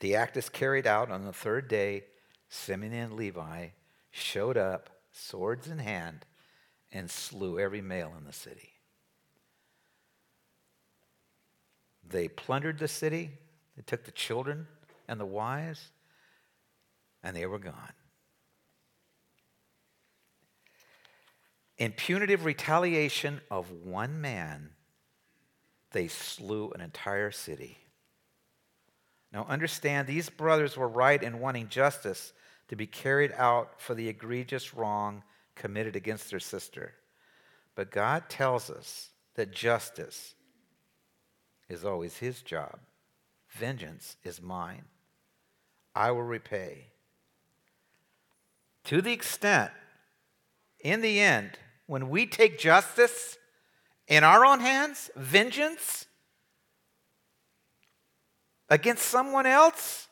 The 0.00 0.16
act 0.16 0.36
is 0.36 0.48
carried 0.48 0.86
out 0.86 1.10
on 1.10 1.24
the 1.24 1.32
third 1.32 1.68
day. 1.68 2.04
Simeon 2.48 2.92
and 2.92 3.12
Levi 3.14 3.68
showed 4.10 4.56
up, 4.56 4.90
swords 5.12 5.68
in 5.68 5.78
hand, 5.78 6.26
and 6.92 7.10
slew 7.10 7.58
every 7.58 7.80
male 7.80 8.12
in 8.18 8.24
the 8.24 8.32
city. 8.32 8.70
They 12.08 12.28
plundered 12.28 12.78
the 12.78 12.88
city, 12.88 13.30
they 13.76 13.82
took 13.82 14.04
the 14.04 14.12
children 14.12 14.66
and 15.08 15.18
the 15.18 15.26
wives, 15.26 15.90
and 17.22 17.34
they 17.34 17.46
were 17.46 17.58
gone. 17.58 17.92
In 21.78 21.92
punitive 21.92 22.44
retaliation 22.44 23.40
of 23.50 23.70
one 23.70 24.20
man, 24.20 24.70
they 25.90 26.08
slew 26.08 26.70
an 26.70 26.80
entire 26.80 27.30
city. 27.30 27.78
Now, 29.32 29.46
understand, 29.48 30.06
these 30.06 30.28
brothers 30.28 30.76
were 30.76 30.88
right 30.88 31.20
in 31.20 31.40
wanting 31.40 31.68
justice 31.68 32.32
to 32.68 32.76
be 32.76 32.86
carried 32.86 33.32
out 33.32 33.80
for 33.80 33.94
the 33.94 34.08
egregious 34.08 34.74
wrong 34.74 35.24
committed 35.56 35.96
against 35.96 36.30
their 36.30 36.40
sister. 36.40 36.94
But 37.74 37.90
God 37.90 38.28
tells 38.28 38.70
us 38.70 39.10
that 39.34 39.52
justice 39.52 40.34
is 41.68 41.84
always 41.84 42.18
His 42.18 42.42
job, 42.42 42.78
vengeance 43.50 44.16
is 44.22 44.40
mine. 44.40 44.84
I 45.94 46.12
will 46.12 46.22
repay. 46.22 46.86
To 48.84 49.00
the 49.00 49.12
extent, 49.12 49.70
in 50.80 51.00
the 51.00 51.20
end, 51.20 51.58
when 51.86 52.08
we 52.08 52.26
take 52.26 52.58
justice 52.58 53.36
in 54.08 54.24
our 54.24 54.44
own 54.44 54.60
hands, 54.60 55.10
vengeance, 55.16 56.06
against 58.68 59.04
someone 59.04 59.46
else, 59.46 60.08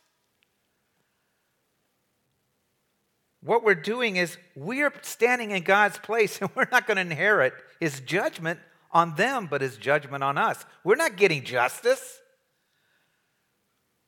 what 3.42 3.64
we're 3.64 3.74
doing 3.74 4.16
is 4.16 4.36
we 4.54 4.82
are 4.82 4.92
standing 5.02 5.50
in 5.50 5.62
God's 5.62 5.98
place 5.98 6.38
and 6.40 6.50
we're 6.54 6.68
not 6.70 6.86
going 6.86 6.96
to 6.96 7.02
inherit 7.02 7.54
his 7.80 8.00
judgment 8.00 8.60
on 8.90 9.16
them, 9.16 9.46
but 9.50 9.60
his 9.60 9.76
judgment 9.76 10.22
on 10.22 10.38
us. 10.38 10.64
We're 10.84 10.96
not 10.96 11.16
getting 11.16 11.44
justice, 11.44 12.20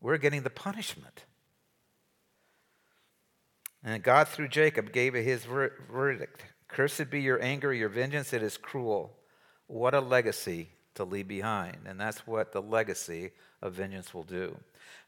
we're 0.00 0.18
getting 0.18 0.42
the 0.42 0.50
punishment. 0.50 1.24
And 3.82 4.02
God, 4.02 4.28
through 4.28 4.48
Jacob, 4.48 4.92
gave 4.92 5.12
his 5.12 5.44
ver- 5.44 5.72
verdict 5.92 6.42
Cursed 6.74 7.08
be 7.08 7.20
your 7.20 7.40
anger, 7.40 7.72
your 7.72 7.88
vengeance, 7.88 8.32
it 8.32 8.42
is 8.42 8.56
cruel. 8.56 9.12
What 9.68 9.94
a 9.94 10.00
legacy 10.00 10.70
to 10.96 11.04
leave 11.04 11.28
behind. 11.28 11.76
And 11.86 12.00
that's 12.00 12.26
what 12.26 12.50
the 12.50 12.60
legacy 12.60 13.30
of 13.62 13.74
vengeance 13.74 14.12
will 14.12 14.24
do. 14.24 14.56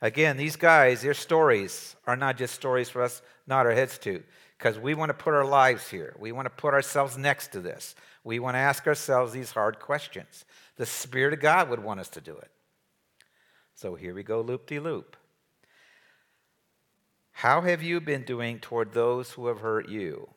Again, 0.00 0.36
these 0.36 0.54
guys, 0.54 1.02
their 1.02 1.12
stories 1.12 1.96
are 2.06 2.14
not 2.14 2.36
just 2.36 2.54
stories 2.54 2.88
for 2.88 3.02
us 3.02 3.20
not 3.48 3.66
our 3.66 3.72
heads 3.72 3.98
to, 3.98 4.22
because 4.56 4.78
we 4.78 4.94
want 4.94 5.08
to 5.10 5.14
put 5.14 5.34
our 5.34 5.44
lives 5.44 5.88
here. 5.88 6.14
We 6.20 6.30
want 6.30 6.46
to 6.46 6.50
put 6.50 6.72
ourselves 6.72 7.18
next 7.18 7.50
to 7.52 7.60
this. 7.60 7.96
We 8.22 8.38
want 8.38 8.54
to 8.54 8.60
ask 8.60 8.86
ourselves 8.86 9.32
these 9.32 9.50
hard 9.50 9.80
questions. 9.80 10.44
The 10.76 10.86
Spirit 10.86 11.34
of 11.34 11.40
God 11.40 11.68
would 11.68 11.82
want 11.82 11.98
us 11.98 12.08
to 12.10 12.20
do 12.20 12.36
it. 12.36 12.50
So 13.74 13.96
here 13.96 14.14
we 14.14 14.22
go, 14.22 14.40
loop 14.40 14.66
de 14.66 14.78
loop. 14.78 15.16
How 17.32 17.60
have 17.62 17.82
you 17.82 18.00
been 18.00 18.22
doing 18.22 18.60
toward 18.60 18.92
those 18.92 19.32
who 19.32 19.48
have 19.48 19.58
hurt 19.58 19.88
you? 19.88 20.28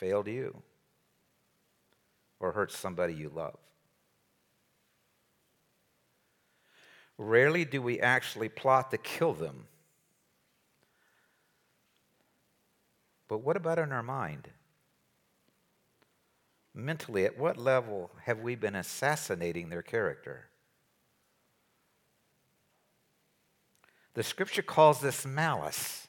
Failed 0.00 0.28
you? 0.28 0.62
Or 2.40 2.52
hurt 2.52 2.72
somebody 2.72 3.12
you 3.12 3.28
love? 3.28 3.58
Rarely 7.18 7.66
do 7.66 7.82
we 7.82 8.00
actually 8.00 8.48
plot 8.48 8.90
to 8.92 8.96
kill 8.96 9.34
them. 9.34 9.66
But 13.28 13.42
what 13.42 13.58
about 13.58 13.78
in 13.78 13.92
our 13.92 14.02
mind? 14.02 14.48
Mentally, 16.72 17.26
at 17.26 17.38
what 17.38 17.58
level 17.58 18.10
have 18.24 18.40
we 18.40 18.54
been 18.54 18.76
assassinating 18.76 19.68
their 19.68 19.82
character? 19.82 20.46
The 24.14 24.22
scripture 24.22 24.62
calls 24.62 25.02
this 25.02 25.26
malice. 25.26 26.08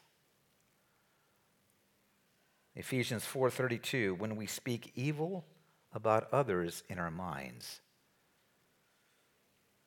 Ephesians 2.76 3.26
4:32 3.26 4.14
when 4.18 4.36
we 4.36 4.46
speak 4.46 4.92
evil 4.96 5.46
about 5.94 6.32
others 6.32 6.84
in 6.90 7.00
our 7.00 7.12
minds. 7.12 7.82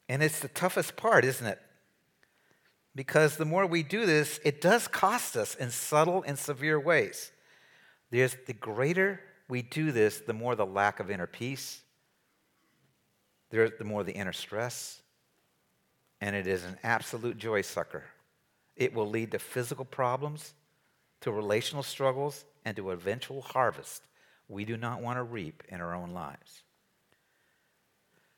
And 0.08 0.22
it's 0.22 0.40
the 0.40 0.48
toughest 0.48 0.96
part, 0.96 1.24
isn't 1.24 1.46
it? 1.46 1.60
Because 2.94 3.36
the 3.36 3.46
more 3.46 3.66
we 3.66 3.82
do 3.82 4.04
this, 4.06 4.38
it 4.44 4.60
does 4.60 4.86
cost 4.86 5.34
us 5.36 5.54
in 5.54 5.70
subtle 5.70 6.22
and 6.26 6.38
severe 6.38 6.78
ways. 6.78 7.32
There's 8.10 8.36
the 8.46 8.52
greater 8.52 9.20
we 9.48 9.62
do 9.62 9.90
this, 9.90 10.20
the 10.20 10.34
more 10.34 10.54
the 10.54 10.66
lack 10.66 11.00
of 11.00 11.10
inner 11.10 11.26
peace, 11.26 11.82
the 13.50 13.72
more 13.84 14.04
the 14.04 14.12
inner 14.12 14.32
stress, 14.32 15.00
and 16.20 16.36
it 16.36 16.46
is 16.46 16.64
an 16.64 16.78
absolute 16.82 17.38
joy 17.38 17.62
sucker. 17.62 18.04
It 18.76 18.92
will 18.92 19.08
lead 19.08 19.32
to 19.32 19.38
physical 19.38 19.84
problems, 19.84 20.54
to 21.22 21.32
relational 21.32 21.82
struggles, 21.82 22.44
and 22.64 22.76
to 22.76 22.90
eventual 22.90 23.42
harvest 23.42 24.02
we 24.48 24.64
do 24.64 24.76
not 24.76 25.00
want 25.00 25.18
to 25.18 25.22
reap 25.22 25.62
in 25.68 25.80
our 25.80 25.94
own 25.94 26.10
lives. 26.10 26.62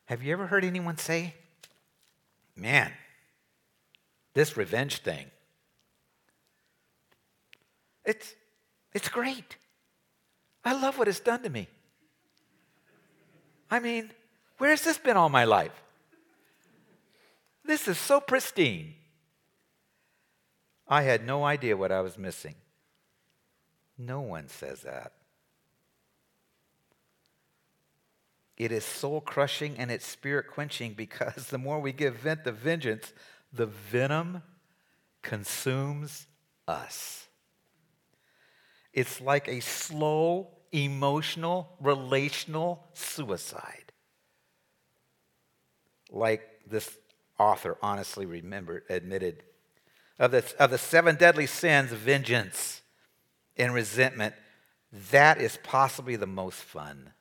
Have 0.07 0.23
you 0.23 0.33
ever 0.33 0.47
heard 0.47 0.65
anyone 0.65 0.99
say, 0.99 1.35
Man, 2.59 2.91
this 4.33 4.57
revenge 4.57 4.99
thing, 4.99 5.27
it's, 8.05 8.35
it's 8.95 9.09
great. 9.09 9.57
I 10.65 10.73
love 10.73 10.97
what 10.97 11.09
it's 11.09 11.21
done 11.21 11.43
to 11.43 11.51
me. 11.51 11.69
I 13.71 13.79
mean, 13.81 14.11
where's 14.59 14.83
this 14.83 14.97
been 14.97 15.17
all 15.17 15.29
my 15.29 15.45
life? 15.45 15.73
This 17.65 17.89
is 17.89 17.99
so 17.99 18.21
pristine. 18.21 18.95
I 20.89 21.03
had 21.03 21.27
no 21.27 21.45
idea 21.45 21.77
what 21.77 21.93
I 21.93 22.01
was 22.01 22.17
missing. 22.17 22.55
No 23.99 24.21
one 24.21 24.49
says 24.49 24.83
that. 24.83 25.13
It 28.57 28.73
is 28.73 28.85
soul 28.85 29.21
crushing 29.21 29.77
and 29.79 29.91
it's 29.91 30.07
spirit 30.07 30.47
quenching 30.49 30.95
because 30.95 31.47
the 31.51 31.59
more 31.59 31.81
we 31.81 31.93
give 31.93 32.17
vent 32.17 32.45
to 32.45 32.53
vengeance, 32.53 33.13
the 33.53 33.67
venom 33.67 34.43
consumes 35.23 36.27
us. 36.67 37.27
It's 38.93 39.21
like 39.21 39.47
a 39.49 39.61
slow, 39.61 40.49
emotional, 40.73 41.77
relational 41.81 42.87
suicide. 42.95 43.93
Like 46.11 46.43
this 46.67 46.97
author 47.39 47.77
honestly 47.83 48.25
remembered, 48.25 48.85
admitted. 48.89 49.43
Of 50.19 50.31
the, 50.31 50.45
of 50.59 50.71
the 50.71 50.79
seven 50.79 51.17
deadly 51.17 51.47
sins, 51.47 51.93
vengeance 51.93 52.81
and 53.57 53.73
resentment, 53.73 54.35
that 55.11 55.41
is 55.41 55.59
possibly 55.63 56.17
the 56.17 56.27
most 56.27 56.59
fun. 56.59 57.13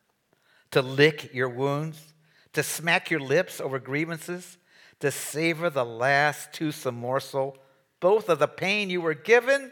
To 0.71 0.81
lick 0.81 1.33
your 1.33 1.49
wounds, 1.49 2.13
to 2.53 2.63
smack 2.63 3.09
your 3.09 3.19
lips 3.19 3.59
over 3.59 3.79
grievances, 3.79 4.57
to 4.99 5.11
savor 5.11 5.69
the 5.69 5.85
last 5.85 6.53
toothsome 6.53 6.95
morsel, 6.95 7.57
both 7.99 8.29
of 8.29 8.39
the 8.39 8.47
pain 8.47 8.89
you 8.89 9.01
were 9.01 9.13
given 9.13 9.71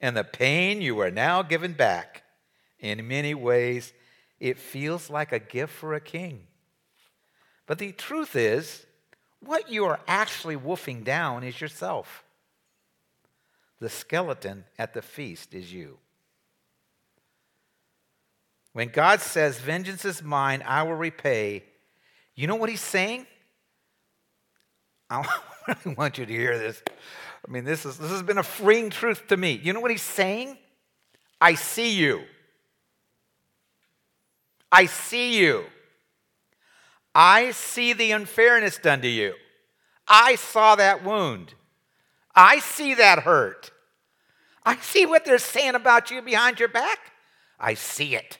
and 0.00 0.16
the 0.16 0.24
pain 0.24 0.80
you 0.80 0.98
are 1.00 1.10
now 1.10 1.42
given 1.42 1.72
back. 1.72 2.22
In 2.78 3.06
many 3.06 3.34
ways, 3.34 3.92
it 4.38 4.58
feels 4.58 5.10
like 5.10 5.32
a 5.32 5.38
gift 5.38 5.72
for 5.72 5.94
a 5.94 6.00
king. 6.00 6.46
But 7.66 7.78
the 7.78 7.92
truth 7.92 8.34
is, 8.34 8.86
what 9.40 9.70
you 9.70 9.84
are 9.84 10.00
actually 10.08 10.56
wolfing 10.56 11.02
down 11.02 11.44
is 11.44 11.60
yourself. 11.60 12.24
The 13.80 13.88
skeleton 13.88 14.64
at 14.78 14.94
the 14.94 15.02
feast 15.02 15.54
is 15.54 15.72
you. 15.72 15.98
When 18.72 18.88
God 18.88 19.20
says, 19.20 19.58
Vengeance 19.58 20.04
is 20.04 20.22
mine, 20.22 20.62
I 20.64 20.82
will 20.84 20.94
repay, 20.94 21.64
you 22.34 22.46
know 22.46 22.56
what 22.56 22.68
he's 22.68 22.80
saying? 22.80 23.26
I 25.10 25.24
really 25.66 25.96
want 25.96 26.18
you 26.18 26.26
to 26.26 26.32
hear 26.32 26.56
this. 26.56 26.82
I 27.46 27.50
mean, 27.50 27.64
this, 27.64 27.84
is, 27.84 27.98
this 27.98 28.10
has 28.10 28.22
been 28.22 28.38
a 28.38 28.42
freeing 28.42 28.90
truth 28.90 29.26
to 29.28 29.36
me. 29.36 29.60
You 29.62 29.72
know 29.72 29.80
what 29.80 29.90
he's 29.90 30.02
saying? 30.02 30.56
I 31.40 31.54
see 31.54 31.96
you. 31.96 32.22
I 34.70 34.86
see 34.86 35.40
you. 35.40 35.64
I 37.14 37.50
see 37.50 37.92
the 37.92 38.12
unfairness 38.12 38.78
done 38.78 39.00
to 39.00 39.08
you. 39.08 39.34
I 40.06 40.36
saw 40.36 40.76
that 40.76 41.02
wound. 41.02 41.54
I 42.34 42.60
see 42.60 42.94
that 42.94 43.20
hurt. 43.20 43.70
I 44.64 44.76
see 44.76 45.06
what 45.06 45.24
they're 45.24 45.38
saying 45.38 45.74
about 45.74 46.10
you 46.10 46.22
behind 46.22 46.60
your 46.60 46.68
back. 46.68 46.98
I 47.58 47.74
see 47.74 48.14
it. 48.14 48.38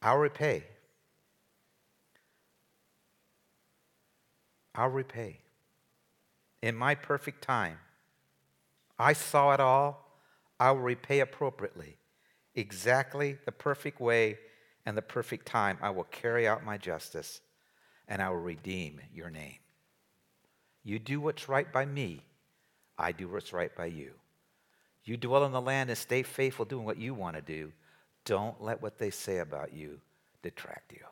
I'll 0.00 0.18
repay. 0.18 0.64
I'll 4.74 4.88
repay. 4.88 5.40
In 6.62 6.76
my 6.76 6.94
perfect 6.94 7.42
time, 7.42 7.78
I 8.98 9.12
saw 9.12 9.52
it 9.52 9.60
all. 9.60 10.04
I 10.60 10.70
will 10.70 10.80
repay 10.80 11.20
appropriately. 11.20 11.96
Exactly 12.54 13.38
the 13.44 13.52
perfect 13.52 14.00
way 14.00 14.38
and 14.86 14.96
the 14.96 15.02
perfect 15.02 15.46
time, 15.46 15.78
I 15.82 15.90
will 15.90 16.04
carry 16.04 16.48
out 16.48 16.64
my 16.64 16.78
justice 16.78 17.40
and 18.08 18.22
I 18.22 18.30
will 18.30 18.36
redeem 18.36 19.00
your 19.12 19.30
name. 19.30 19.58
You 20.88 20.98
do 20.98 21.20
what's 21.20 21.50
right 21.50 21.70
by 21.70 21.84
me, 21.84 22.24
I 22.96 23.12
do 23.12 23.28
what's 23.28 23.52
right 23.52 23.76
by 23.76 23.86
you. 23.86 24.12
You 25.04 25.18
dwell 25.18 25.44
in 25.44 25.52
the 25.52 25.60
land 25.60 25.90
and 25.90 25.98
stay 25.98 26.22
faithful 26.22 26.64
doing 26.64 26.86
what 26.86 26.96
you 26.96 27.12
want 27.12 27.36
to 27.36 27.42
do. 27.42 27.72
Don't 28.24 28.62
let 28.62 28.80
what 28.80 28.96
they 28.96 29.10
say 29.10 29.36
about 29.36 29.74
you 29.74 30.00
detract 30.40 30.94
you. 30.94 31.04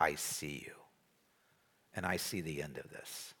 I 0.00 0.14
see 0.14 0.64
you, 0.64 0.72
and 1.94 2.06
I 2.06 2.16
see 2.16 2.40
the 2.40 2.62
end 2.62 2.78
of 2.78 2.88
this. 2.88 3.34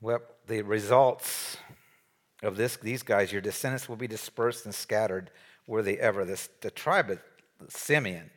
Well, 0.00 0.20
the 0.46 0.62
results 0.62 1.56
of 2.44 2.56
this, 2.56 2.76
these 2.76 3.02
guys, 3.02 3.32
your 3.32 3.42
descendants 3.42 3.88
will 3.88 3.96
be 3.96 4.06
dispersed 4.06 4.66
and 4.66 4.74
scattered 4.74 5.32
where 5.66 5.82
they 5.82 5.98
ever. 5.98 6.24
This, 6.24 6.48
the 6.60 6.70
tribe 6.70 7.10
of 7.10 7.18
Simeon 7.68 8.30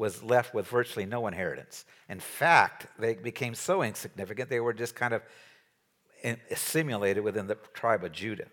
was 0.00 0.22
left 0.22 0.54
with 0.54 0.66
virtually 0.66 1.04
no 1.04 1.26
inheritance. 1.26 1.84
In 2.08 2.20
fact, 2.20 2.86
they 2.98 3.12
became 3.14 3.54
so 3.54 3.82
insignificant, 3.82 4.48
they 4.48 4.58
were 4.58 4.72
just 4.72 4.94
kind 4.94 5.12
of 5.12 5.20
assimilated 6.50 7.22
within 7.22 7.46
the 7.46 7.56
tribe 7.74 8.02
of 8.02 8.10
Judah. 8.10 8.46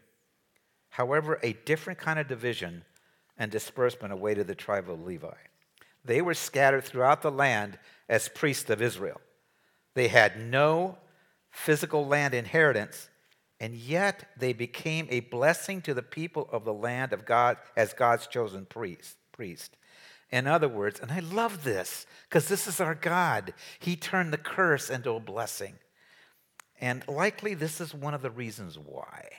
However, 0.89 1.39
a 1.41 1.53
different 1.53 1.99
kind 1.99 2.19
of 2.19 2.27
division 2.27 2.83
and 3.37 3.49
disbursement 3.49 4.11
awaited 4.11 4.47
the 4.47 4.55
tribe 4.55 4.89
of 4.89 5.01
Levi. 5.01 5.35
They 6.03 6.21
were 6.21 6.33
scattered 6.33 6.83
throughout 6.83 7.21
the 7.21 7.31
land 7.31 7.79
as 8.09 8.27
priests 8.27 8.69
of 8.69 8.81
Israel. 8.81 9.21
They 9.93 10.09
had 10.09 10.37
no 10.37 10.97
physical 11.49 12.05
land 12.05 12.33
inheritance, 12.33 13.07
and 13.61 13.73
yet 13.73 14.31
they 14.37 14.51
became 14.51 15.07
a 15.09 15.21
blessing 15.21 15.81
to 15.83 15.93
the 15.93 16.03
people 16.03 16.49
of 16.51 16.65
the 16.65 16.73
land 16.73 17.13
of 17.13 17.25
God 17.25 17.55
as 17.77 17.93
God's 17.93 18.27
chosen 18.27 18.65
priest. 18.65 19.15
priest. 19.31 19.77
In 20.31 20.47
other 20.47 20.67
words, 20.67 20.99
and 20.99 21.11
I 21.11 21.19
love 21.19 21.63
this 21.63 22.05
because 22.23 22.47
this 22.47 22.67
is 22.67 22.81
our 22.81 22.95
God, 22.95 23.53
He 23.79 23.95
turned 23.95 24.33
the 24.33 24.37
curse 24.37 24.89
into 24.89 25.11
a 25.11 25.19
blessing. 25.19 25.75
And 26.79 27.07
likely 27.07 27.53
this 27.53 27.79
is 27.79 27.93
one 27.93 28.13
of 28.13 28.21
the 28.21 28.29
reasons 28.29 28.77
why. 28.77 29.29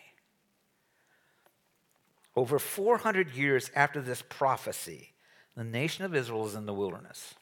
Over 2.34 2.58
400 2.58 3.32
years 3.32 3.70
after 3.74 4.00
this 4.00 4.22
prophecy, 4.22 5.12
the 5.56 5.64
nation 5.64 6.04
of 6.04 6.14
Israel 6.14 6.46
is 6.46 6.54
in 6.54 6.66
the 6.66 6.74
wilderness. 6.74 7.34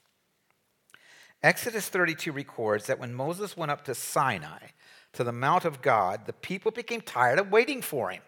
Exodus 1.43 1.89
32 1.89 2.33
records 2.33 2.87
that 2.87 2.99
when 2.99 3.15
Moses 3.15 3.57
went 3.57 3.71
up 3.71 3.85
to 3.85 3.95
Sinai, 3.95 4.69
to 5.13 5.23
the 5.23 5.33
Mount 5.33 5.65
of 5.65 5.83
God, 5.83 6.27
the 6.27 6.33
people 6.33 6.73
became 6.73 7.01
tired 7.01 7.39
of 7.39 7.53
waiting 7.53 7.83
for 7.83 8.11
him. 8.11 8.23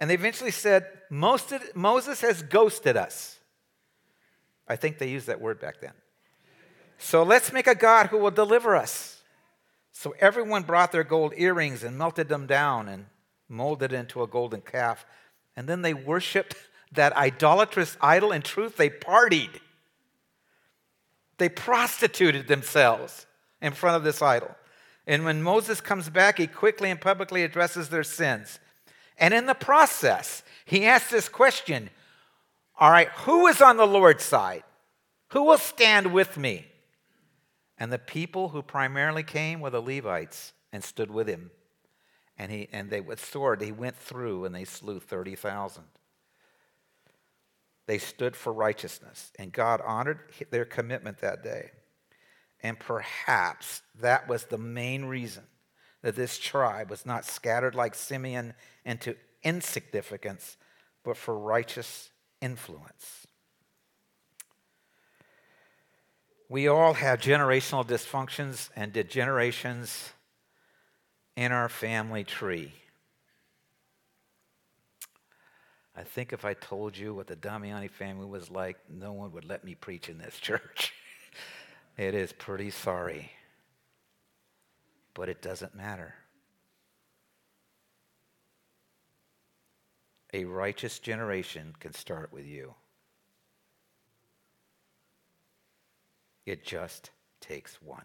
And 0.00 0.10
they 0.10 0.14
eventually 0.14 0.50
said, 0.50 0.86
Moses 1.10 2.20
has 2.20 2.42
ghosted 2.42 2.96
us. 2.96 3.35
I 4.68 4.76
think 4.76 4.98
they 4.98 5.08
used 5.08 5.26
that 5.26 5.40
word 5.40 5.60
back 5.60 5.80
then. 5.80 5.92
So 6.98 7.22
let's 7.22 7.52
make 7.52 7.66
a 7.66 7.74
God 7.74 8.06
who 8.06 8.18
will 8.18 8.30
deliver 8.30 8.74
us. 8.74 9.22
So 9.92 10.14
everyone 10.18 10.62
brought 10.62 10.92
their 10.92 11.04
gold 11.04 11.32
earrings 11.36 11.82
and 11.82 11.96
melted 11.96 12.28
them 12.28 12.46
down 12.46 12.88
and 12.88 13.06
molded 13.48 13.92
it 13.92 13.96
into 13.96 14.22
a 14.22 14.26
golden 14.26 14.60
calf. 14.60 15.06
And 15.56 15.68
then 15.68 15.82
they 15.82 15.94
worshiped 15.94 16.56
that 16.92 17.16
idolatrous 17.16 17.96
idol. 18.00 18.32
In 18.32 18.42
truth, 18.42 18.76
they 18.76 18.90
partied. 18.90 19.60
They 21.38 21.48
prostituted 21.48 22.48
themselves 22.48 23.26
in 23.60 23.72
front 23.72 23.96
of 23.96 24.04
this 24.04 24.22
idol. 24.22 24.54
And 25.06 25.24
when 25.24 25.42
Moses 25.42 25.80
comes 25.80 26.08
back, 26.08 26.38
he 26.38 26.46
quickly 26.46 26.90
and 26.90 27.00
publicly 27.00 27.42
addresses 27.42 27.88
their 27.88 28.04
sins. 28.04 28.58
And 29.18 29.32
in 29.32 29.46
the 29.46 29.54
process, 29.54 30.42
he 30.64 30.84
asks 30.84 31.10
this 31.10 31.28
question 31.28 31.90
All 32.78 32.90
right, 32.90 33.08
who 33.08 33.46
is 33.46 33.62
on 33.62 33.76
the 33.76 33.86
Lord's 33.86 34.24
side? 34.24 34.62
Who 35.28 35.44
will 35.44 35.58
stand 35.58 36.12
with 36.12 36.36
me? 36.36 36.66
And 37.78 37.92
the 37.92 37.98
people 37.98 38.50
who 38.50 38.62
primarily 38.62 39.22
came 39.22 39.60
were 39.60 39.70
the 39.70 39.80
Levites 39.80 40.52
and 40.72 40.84
stood 40.84 41.10
with 41.10 41.26
him. 41.26 41.50
And, 42.38 42.52
he, 42.52 42.68
and 42.72 42.90
they 42.90 43.00
with 43.00 43.24
sword, 43.24 43.62
he 43.62 43.72
went 43.72 43.96
through 43.96 44.44
and 44.44 44.54
they 44.54 44.64
slew 44.64 45.00
30,000. 45.00 45.84
They 47.86 47.98
stood 47.98 48.34
for 48.34 48.52
righteousness, 48.52 49.30
and 49.38 49.52
God 49.52 49.80
honored 49.80 50.32
their 50.50 50.64
commitment 50.64 51.18
that 51.18 51.42
day. 51.42 51.70
And 52.60 52.78
perhaps 52.78 53.82
that 54.00 54.28
was 54.28 54.44
the 54.44 54.58
main 54.58 55.04
reason 55.04 55.44
that 56.02 56.16
this 56.16 56.38
tribe 56.38 56.90
was 56.90 57.06
not 57.06 57.24
scattered 57.24 57.74
like 57.74 57.94
Simeon 57.94 58.54
into 58.84 59.16
insignificance, 59.44 60.56
but 61.04 61.16
for 61.16 61.38
righteous 61.38 62.10
influence. 62.40 63.26
We 66.48 66.68
all 66.68 66.94
have 66.94 67.20
generational 67.20 67.84
dysfunctions 67.84 68.70
and 68.76 68.92
degenerations 68.92 70.10
in 71.36 71.52
our 71.52 71.68
family 71.68 72.24
tree. 72.24 72.72
I 75.96 76.02
think 76.02 76.32
if 76.32 76.44
I 76.44 76.54
told 76.54 76.96
you 76.96 77.14
what 77.14 77.26
the 77.26 77.36
Damiani 77.36 77.90
family 77.90 78.26
was 78.26 78.50
like, 78.50 78.76
no 78.88 79.12
one 79.12 79.32
would 79.32 79.46
let 79.46 79.64
me 79.64 79.74
preach 79.74 80.08
in 80.08 80.18
this 80.18 80.36
church. 80.40 80.92
it 81.96 82.14
is 82.14 82.32
pretty 82.32 82.70
sorry. 82.70 83.32
But 85.14 85.30
it 85.30 85.40
doesn't 85.40 85.74
matter. 85.74 86.14
A 90.36 90.44
righteous 90.44 90.98
generation 90.98 91.74
can 91.80 91.94
start 91.94 92.30
with 92.30 92.44
you. 92.44 92.74
It 96.44 96.62
just 96.62 97.08
takes 97.40 97.80
one. 97.80 98.04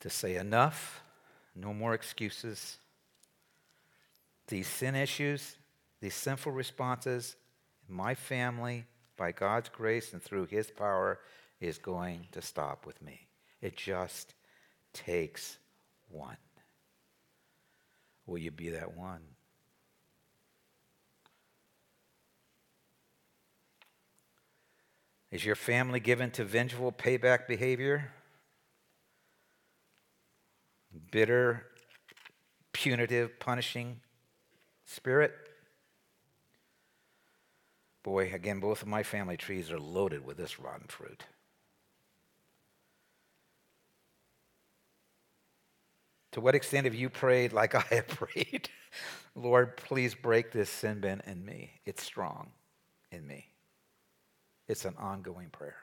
To 0.00 0.08
say 0.08 0.36
enough 0.36 1.02
no 1.54 1.74
more 1.74 1.92
excuses. 1.92 2.78
These 4.48 4.68
sin 4.68 4.94
issues, 4.94 5.58
these 6.00 6.14
sinful 6.14 6.52
responses, 6.52 7.36
my 7.86 8.14
family, 8.14 8.86
by 9.18 9.32
God's 9.32 9.68
grace 9.68 10.14
and 10.14 10.22
through 10.22 10.46
His 10.46 10.70
power, 10.70 11.18
is 11.60 11.76
going 11.76 12.28
to 12.32 12.40
stop 12.40 12.86
with 12.86 13.02
me. 13.02 13.26
It 13.60 13.76
just 13.76 14.32
takes 14.94 15.58
one. 16.12 16.36
Will 18.26 18.38
you 18.38 18.50
be 18.50 18.70
that 18.70 18.96
one? 18.96 19.22
Is 25.30 25.44
your 25.44 25.56
family 25.56 25.98
given 25.98 26.30
to 26.32 26.44
vengeful 26.44 26.92
payback 26.92 27.48
behavior? 27.48 28.12
bitter, 31.10 31.66
punitive, 32.72 33.38
punishing 33.38 34.00
spirit. 34.84 35.32
Boy, 38.02 38.32
again, 38.32 38.60
both 38.60 38.82
of 38.82 38.88
my 38.88 39.02
family 39.02 39.36
trees 39.36 39.70
are 39.70 39.78
loaded 39.78 40.24
with 40.24 40.36
this 40.36 40.58
rotten 40.58 40.88
fruit. 40.88 41.24
To 46.32 46.40
what 46.40 46.54
extent 46.54 46.86
have 46.86 46.94
you 46.94 47.08
prayed 47.08 47.52
like 47.52 47.74
I 47.92 47.94
have 47.94 48.08
prayed? 48.08 48.68
Lord, 49.34 49.76
please 49.76 50.14
break 50.14 50.52
this 50.52 50.70
sin 50.70 51.00
bin 51.00 51.22
in 51.26 51.44
me. 51.44 51.80
It's 51.84 52.02
strong 52.02 52.50
in 53.10 53.26
me. 53.26 53.46
It's 54.68 54.84
an 54.84 54.94
ongoing 54.98 55.48
prayer 55.50 55.76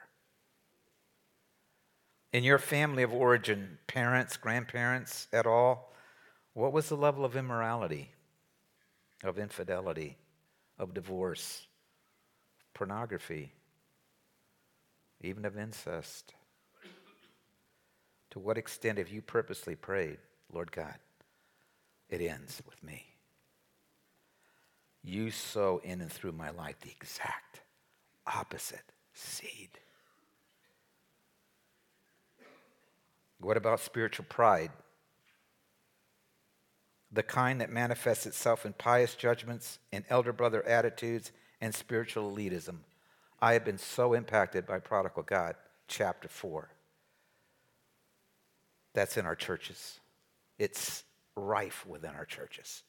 in 2.32 2.44
your 2.44 2.58
family 2.58 3.02
of 3.02 3.12
origin, 3.12 3.78
parents, 3.86 4.36
grandparents 4.36 5.26
at 5.32 5.46
all, 5.46 5.92
what 6.54 6.72
was 6.72 6.88
the 6.88 6.96
level 6.96 7.24
of 7.24 7.36
immorality, 7.36 8.10
of 9.24 9.38
infidelity, 9.38 10.16
of 10.78 10.94
divorce, 10.94 11.66
pornography, 12.74 13.52
even 15.20 15.44
of 15.44 15.58
incest? 15.58 16.34
To 18.30 18.38
what 18.38 18.58
extent 18.58 18.98
have 18.98 19.08
you 19.08 19.22
purposely 19.22 19.74
prayed, 19.74 20.18
Lord 20.52 20.72
God, 20.72 20.96
it 22.08 22.20
ends 22.20 22.62
with 22.66 22.82
me? 22.82 23.06
You 25.02 25.30
sow 25.30 25.80
in 25.82 26.00
and 26.00 26.12
through 26.12 26.32
my 26.32 26.50
life 26.50 26.76
the 26.80 26.90
exact 26.90 27.60
opposite 28.26 28.92
seed. 29.14 29.70
What 33.40 33.56
about 33.56 33.80
spiritual 33.80 34.26
pride? 34.28 34.70
The 37.12 37.22
kind 37.22 37.60
that 37.60 37.70
manifests 37.70 38.26
itself 38.26 38.66
in 38.66 38.74
pious 38.74 39.14
judgments, 39.14 39.78
in 39.90 40.04
elder 40.10 40.32
brother 40.32 40.66
attitudes, 40.66 41.32
and 41.60 41.74
spiritual 41.74 42.30
elitism. 42.30 42.76
I 43.40 43.54
have 43.54 43.64
been 43.64 43.78
so 43.78 44.12
impacted 44.12 44.66
by 44.66 44.78
Prodigal 44.78 45.22
God, 45.22 45.54
chapter 45.88 46.28
4. 46.28 46.68
That's 48.92 49.16
in 49.16 49.24
our 49.24 49.34
churches. 49.34 49.98
It's 50.60 51.04
rife 51.36 51.86
within 51.86 52.10
our 52.10 52.26
churches. 52.26 52.82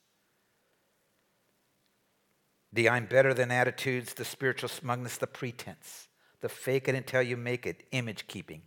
The 2.74 2.90
I'm 2.90 3.06
better 3.06 3.34
than 3.34 3.50
attitudes, 3.50 4.14
the 4.14 4.26
spiritual 4.26 4.68
smugness, 4.68 5.16
the 5.16 5.26
pretense, 5.26 6.10
the 6.42 6.50
fake 6.50 6.90
it 6.90 6.96
until 6.96 7.22
you 7.22 7.38
make 7.38 7.66
it, 7.66 7.84
image 7.94 8.28
keeping 8.28 8.64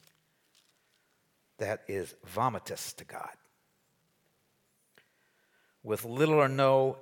that 1.58 1.82
is 1.86 2.14
vomitous 2.26 2.94
to 2.94 3.04
God. 3.04 3.36
With 5.82 6.06
little 6.06 6.36
or 6.36 6.48
no 6.48 6.96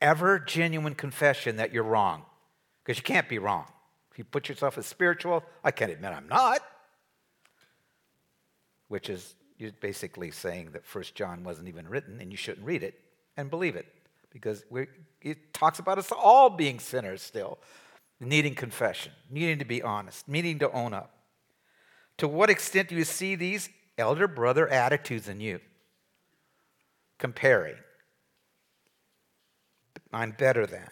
ever 0.00 0.38
genuine 0.38 0.94
confession 0.94 1.56
that 1.56 1.74
you're 1.74 1.84
wrong, 1.84 2.22
because 2.82 2.96
you 2.96 3.04
can't 3.04 3.28
be 3.28 3.38
wrong. 3.38 3.66
If 4.10 4.18
you 4.18 4.24
put 4.24 4.48
yourself 4.48 4.78
as 4.78 4.86
spiritual, 4.86 5.44
I 5.62 5.72
can't 5.72 5.92
admit 5.92 6.12
I'm 6.12 6.28
not. 6.28 6.60
Which 8.88 9.10
is 9.10 9.34
you're 9.64 9.72
basically 9.80 10.30
saying 10.30 10.70
that 10.72 10.86
First 10.86 11.14
John 11.14 11.42
wasn't 11.42 11.68
even 11.68 11.88
written 11.88 12.20
and 12.20 12.30
you 12.30 12.36
shouldn't 12.36 12.66
read 12.66 12.82
it 12.82 13.00
and 13.36 13.50
believe 13.50 13.74
it 13.74 13.86
because 14.30 14.64
it 15.20 15.52
talks 15.52 15.78
about 15.78 15.98
us 15.98 16.12
all 16.12 16.50
being 16.50 16.78
sinners 16.78 17.22
still, 17.22 17.58
needing 18.20 18.54
confession, 18.54 19.12
needing 19.28 19.58
to 19.58 19.64
be 19.64 19.82
honest, 19.82 20.28
needing 20.28 20.58
to 20.60 20.70
own 20.70 20.94
up. 20.94 21.10
To 22.18 22.28
what 22.28 22.50
extent 22.50 22.88
do 22.88 22.94
you 22.94 23.04
see 23.04 23.34
these 23.34 23.68
elder 23.98 24.28
brother 24.28 24.68
attitudes 24.68 25.28
in 25.28 25.40
you. 25.40 25.60
Comparing. 27.18 27.76
I'm 30.12 30.32
better 30.32 30.66
than. 30.66 30.88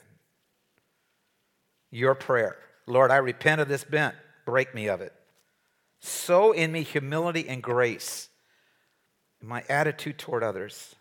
Your 1.91 2.15
prayer. 2.15 2.57
Lord, 2.87 3.11
I 3.11 3.17
repent 3.17 3.61
of 3.61 3.69
this 3.69 3.85
bent. 3.85 4.15
Break 4.45 4.75
me 4.75 4.89
of 4.89 5.01
it. 5.01 5.13
Sow 6.01 6.53
in 6.53 6.73
me 6.73 6.83
humility 6.83 7.49
and 7.49 7.63
grace. 7.63 8.29
My 9.43 9.65
attitude 9.69 10.19
toward 10.19 10.43
others. 10.43 10.95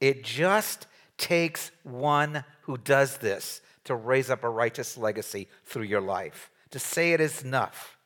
It 0.00 0.24
just 0.24 0.86
takes 1.18 1.70
one 1.82 2.44
who 2.62 2.76
does 2.78 3.18
this 3.18 3.60
to 3.84 3.94
raise 3.94 4.30
up 4.30 4.44
a 4.44 4.48
righteous 4.48 4.96
legacy 4.96 5.48
through 5.64 5.84
your 5.84 6.00
life. 6.00 6.50
To 6.70 6.78
say 6.78 7.12
it 7.12 7.20
is 7.20 7.42
enough. 7.42 7.96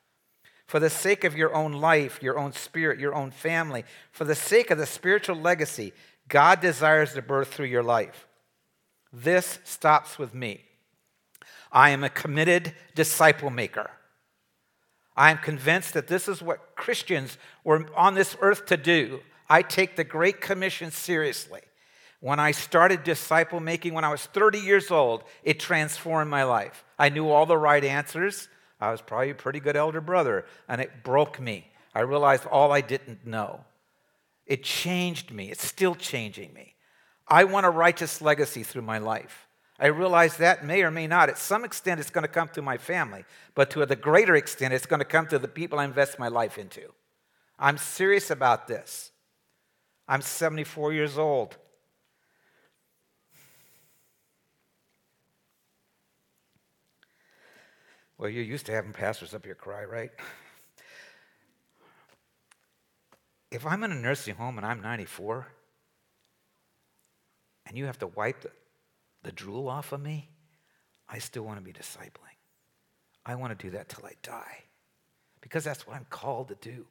For 0.66 0.78
the 0.78 0.90
sake 0.90 1.24
of 1.24 1.36
your 1.36 1.54
own 1.54 1.72
life, 1.72 2.22
your 2.22 2.38
own 2.38 2.52
spirit, 2.52 3.00
your 3.00 3.14
own 3.14 3.30
family, 3.30 3.84
for 4.12 4.24
the 4.24 4.34
sake 4.34 4.70
of 4.70 4.78
the 4.78 4.86
spiritual 4.86 5.36
legacy 5.36 5.92
God 6.28 6.60
desires 6.60 7.14
to 7.14 7.22
birth 7.22 7.52
through 7.52 7.66
your 7.66 7.82
life. 7.82 8.28
This 9.12 9.58
stops 9.64 10.18
with 10.18 10.32
me. 10.32 10.62
I 11.72 11.90
am 11.90 12.04
a 12.04 12.08
committed 12.08 12.72
disciple 12.94 13.50
maker. 13.50 13.90
I 15.16 15.32
am 15.32 15.38
convinced 15.38 15.94
that 15.94 16.06
this 16.06 16.28
is 16.28 16.40
what 16.40 16.76
Christians 16.76 17.36
were 17.64 17.86
on 17.96 18.14
this 18.14 18.36
earth 18.40 18.66
to 18.66 18.76
do. 18.76 19.20
I 19.51 19.62
take 19.62 19.96
the 19.96 20.05
Great 20.05 20.40
Commission 20.40 20.92
seriously. 20.92 21.61
When 22.20 22.38
I 22.38 22.53
started 22.53 23.03
disciple 23.03 23.59
making 23.59 23.94
when 23.94 24.05
I 24.05 24.11
was 24.11 24.24
30 24.26 24.61
years 24.61 24.92
old, 24.92 25.24
it 25.42 25.59
transformed 25.59 26.30
my 26.30 26.44
life. 26.44 26.84
I 26.98 27.09
knew 27.09 27.28
all 27.28 27.46
the 27.46 27.59
right 27.59 27.82
answers. 27.82 28.48
I 28.80 28.92
was 28.92 29.03
probably 29.03 29.30
a 29.30 29.34
pretty 29.34 29.59
good 29.59 29.76
elder 29.76 30.01
brother, 30.01 30.46
and 30.68 30.80
it 30.80 31.03
broke 31.03 31.40
me. 31.40 31.66
I 31.94 32.01
realized 32.01 32.46
all 32.46 32.70
I 32.70 32.80
didn't 32.80 33.26
know. 33.26 33.64
It 34.46 34.62
changed 34.62 35.32
me. 35.32 35.51
It's 35.51 35.66
still 35.66 35.96
changing 35.96 36.55
me. 36.55 36.74
I 37.26 37.44
want 37.44 37.66
a 37.66 37.70
righteous 37.70 38.22
legacy 38.22 38.62
through 38.62 38.82
my 38.82 38.98
life. 38.98 39.48
I 39.80 39.86
realize 39.86 40.36
that 40.36 40.64
may 40.64 40.82
or 40.82 40.90
may 40.90 41.07
not. 41.07 41.28
At 41.28 41.38
some 41.38 41.64
extent, 41.64 42.01
it's 42.01 42.11
going 42.11 42.22
to 42.22 42.28
come 42.28 42.48
through 42.48 42.64
my 42.64 42.76
family, 42.76 43.24
but 43.55 43.70
to 43.70 43.84
the 43.86 43.96
greater 43.96 44.36
extent, 44.36 44.74
it's 44.74 44.86
going 44.86 45.01
to 45.01 45.05
come 45.07 45.26
to 45.28 45.38
the 45.38 45.48
people 45.48 45.78
I 45.78 45.84
invest 45.84 46.18
my 46.18 46.28
life 46.28 46.59
into. 46.59 46.92
I'm 47.59 47.78
serious 47.78 48.30
about 48.30 48.68
this. 48.68 49.09
I'm 50.11 50.22
74 50.22 50.92
years 50.92 51.16
old. 51.16 51.56
Well, 58.18 58.28
you're 58.28 58.42
used 58.42 58.66
to 58.66 58.72
having 58.72 58.92
pastors 58.92 59.34
up 59.34 59.44
here 59.44 59.54
cry, 59.54 59.84
right? 59.84 60.11
If 63.52 63.64
I'm 63.64 63.84
in 63.84 63.92
a 63.92 63.94
nursing 63.94 64.34
home 64.34 64.58
and 64.58 64.66
I'm 64.66 64.82
94, 64.82 65.46
and 67.66 67.78
you 67.78 67.84
have 67.84 68.00
to 68.00 68.08
wipe 68.08 68.40
the, 68.40 68.50
the 69.22 69.30
drool 69.30 69.68
off 69.68 69.92
of 69.92 70.00
me, 70.00 70.28
I 71.08 71.20
still 71.20 71.44
want 71.44 71.61
to 71.61 71.64
be 71.64 71.72
discipling. 71.72 72.36
I 73.24 73.36
want 73.36 73.56
to 73.56 73.64
do 73.64 73.70
that 73.76 73.88
till 73.88 74.04
I 74.04 74.14
die 74.24 74.64
because 75.40 75.62
that's 75.62 75.86
what 75.86 75.94
I'm 75.94 76.06
called 76.11 76.48
to 76.48 76.56
do. 76.56 76.86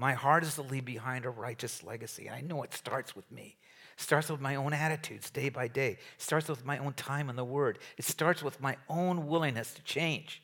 My 0.00 0.14
heart 0.14 0.44
is 0.44 0.54
to 0.54 0.62
leave 0.62 0.86
behind 0.86 1.26
a 1.26 1.30
righteous 1.30 1.84
legacy. 1.84 2.26
And 2.26 2.34
I 2.34 2.40
know 2.40 2.62
it 2.62 2.72
starts 2.72 3.14
with 3.14 3.30
me. 3.30 3.58
It 3.98 4.02
starts 4.02 4.30
with 4.30 4.40
my 4.40 4.54
own 4.54 4.72
attitudes 4.72 5.28
day 5.28 5.50
by 5.50 5.68
day. 5.68 5.90
It 5.90 5.98
starts 6.16 6.48
with 6.48 6.64
my 6.64 6.78
own 6.78 6.94
time 6.94 7.28
in 7.28 7.36
the 7.36 7.44
Word. 7.44 7.78
It 7.98 8.06
starts 8.06 8.42
with 8.42 8.62
my 8.62 8.78
own 8.88 9.26
willingness 9.26 9.74
to 9.74 9.82
change 9.82 10.42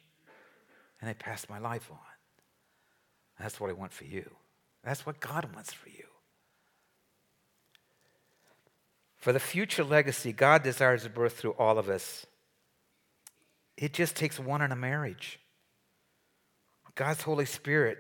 and 1.01 1.09
I 1.09 1.15
pass 1.15 1.49
my 1.49 1.59
life 1.59 1.89
on. 1.91 1.97
That's 3.41 3.59
what 3.59 3.71
I 3.71 3.73
want 3.73 3.95
for 3.95 4.05
you. 4.05 4.31
That's 4.85 5.07
what 5.07 5.21
God 5.21 5.55
wants 5.55 5.73
for 5.73 5.89
you. 5.89 6.05
For 9.17 9.33
the 9.33 9.41
future 9.41 9.85
legacy 9.85 10.35
God 10.35 10.65
desires 10.65 11.05
to 11.05 11.09
birth 11.09 11.39
through 11.39 11.53
all 11.53 11.79
of 11.79 11.89
us, 11.89 12.27
it 13.79 13.95
just 13.95 14.17
takes 14.17 14.39
one 14.39 14.61
in 14.61 14.71
a 14.71 14.77
marriage. 14.77 15.41
God's 16.95 17.23
Holy 17.23 17.47
Spirit 17.47 17.99